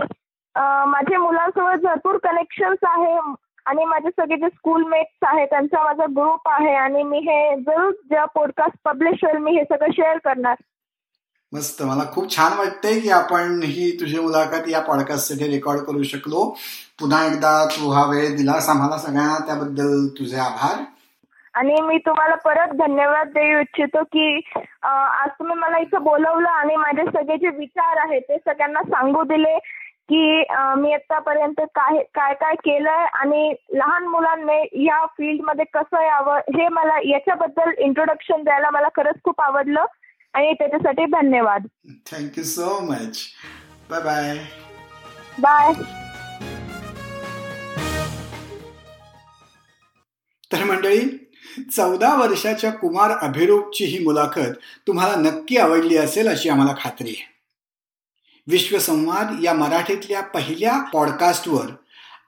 माझ्या 0.55 1.19
मुलांसोबत 1.19 1.81
भरपूर 1.83 2.17
कनेक्शन्स 2.17 2.77
आहे 2.83 3.17
आणि 3.65 3.85
माझे 3.85 4.09
सगळे 4.09 4.37
जे 4.37 4.49
स्कूलमेट्स 4.49 5.23
आहेत 5.23 5.47
त्यांचा 5.49 5.83
माझा 5.83 6.05
ग्रुप 6.17 6.47
आहे 6.47 6.73
आणि 6.75 7.03
मी 7.03 7.19
हे 7.19 7.55
जरूर 7.61 7.91
जेव्हा 7.91 8.25
पॉडकास्ट 8.25 8.77
पब्लिश 8.85 9.23
होईल 9.23 9.37
मी 9.37 9.51
हे 9.51 9.63
सगळं 9.63 9.91
शेअर 9.91 10.17
करणार. 10.17 10.55
मस्त. 11.53 11.81
मला 11.83 12.03
खूप 12.11 12.35
छान 12.35 12.57
वाटतंय 12.57 12.99
की 12.99 13.09
आपण 13.09 13.59
ही 13.63 13.91
तुझी 13.99 14.19
मुलाखत 14.19 14.69
या 14.69 14.79
पॉडकास्टसाठी 14.79 15.51
रेकॉर्ड 15.51 15.81
करू 15.81 16.03
शकलो. 16.03 16.49
पुन्हा 16.99 17.25
एकदा 17.25 17.65
तू 17.65 17.91
हा 17.91 18.05
वेळ 18.09 18.35
दिलास. 18.37 18.69
आम्हाला 18.69 18.97
सगळ्यांना 18.97 19.45
त्याबद्दल 19.45 20.07
तुझे 20.19 20.37
आभार. 20.39 20.83
आणि 21.53 21.81
मी 21.81 21.97
तुम्हाला 21.97 22.35
परत 22.35 22.73
धन्यवाद 22.77 23.27
देऊ 23.27 23.59
इच्छितो 23.59 24.03
की 24.03 24.39
आज 24.83 25.29
तुम्ही 25.29 25.55
मला 25.55 25.77
इथं 25.77 26.03
बोलवलं 26.03 26.49
आणि 26.49 26.75
माझे 26.75 27.03
सगळे 27.07 27.37
जे 27.37 27.49
विचार 27.57 27.97
आहेत 27.97 28.21
ते 28.21 28.37
सगळ्यांना 28.37 28.81
सांगू 28.83 29.23
दिले 29.23 29.57
की 30.09 30.43
मी 30.77 30.93
आतापर्यंत 30.93 31.61
काय 31.75 32.01
काय 32.13 32.33
काय 32.33 32.55
केलंय 32.55 33.05
आणि 33.13 33.53
लहान 33.73 34.07
मुलांनी 34.07 34.85
या 34.85 35.05
फील्डमध्ये 35.17 35.65
कसं 35.73 36.01
यावं 36.01 36.39
हे 36.55 36.67
मला 36.67 36.97
याच्याबद्दल 37.05 37.71
इंट्रोडक्शन 37.77 38.43
द्यायला 38.43 38.69
मला 38.69 38.87
खरंच 38.95 39.21
खूप 39.23 39.41
आवडलं 39.41 39.85
आणि 40.33 40.53
त्याच्यासाठी 40.53 41.05
धन्यवाद. 41.05 41.65
Thank you 42.11 42.43
so 42.43 42.79
much 42.81 43.19
bye 43.89 44.01
bye 44.01 44.37
bye 45.39 45.71
तर 50.51 50.63
मंडळी 50.63 50.99
चौदा 51.75 52.15
वर्षाच्या 52.15 52.71
कुमार 52.71 53.11
अभिरूपची 53.11 53.85
ही 53.85 53.99
मुलाखत 53.99 54.51
तुम्हाला 54.87 55.15
नक्की 55.15 55.57
आवडली 55.57 55.97
असेल 55.97 56.27
अशी 56.27 56.49
आम्हाला 56.49 56.75
खात्री 56.81 57.09
आहे. 57.09 57.33
विश्वसंवाद 58.47 59.35
या 59.43 59.53
मराठीतल्या 59.53 60.21
पहिल्या 60.21 60.83
पॉडकास्टवर 60.83 61.65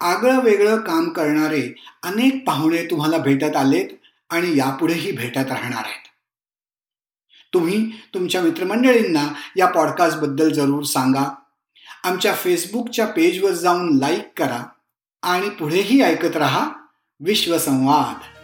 आगळं 0.02 0.42
वेगळं 0.42 0.78
काम 0.78 1.10
करणारे 1.10 1.76
अनेक 2.04 2.48
पाहुणे 2.48 2.86
तुम्हाला 2.86 3.18
भेटत 3.18 3.56
आलेत 3.56 3.90
आणि 4.30 4.58
यापुढेही 4.58 5.12
भेटत 5.12 5.38
राहणार 5.38 5.84
आहेत. 5.86 6.08
तुम्ही 7.54 7.92
तुमच्या 8.14 8.42
मित्रमंडळींना 8.42 9.34
या 9.56 9.68
पॉडकास्टबद्दल 9.68 10.52
जरूर 10.52 10.84
सांगा. 10.84 11.36
आमच्या 12.04 12.36
फेसबुकच्या 12.36 13.08
पेजवर 13.08 13.52
जाऊन 13.52 13.98
लाईक 13.98 14.30
करा 14.38 14.64
आणि 15.24 15.50
पुढेही 15.50 16.02
ऐकत 16.02 16.38
रहा 16.38 16.72
विश्वसंवाद. 17.20 18.35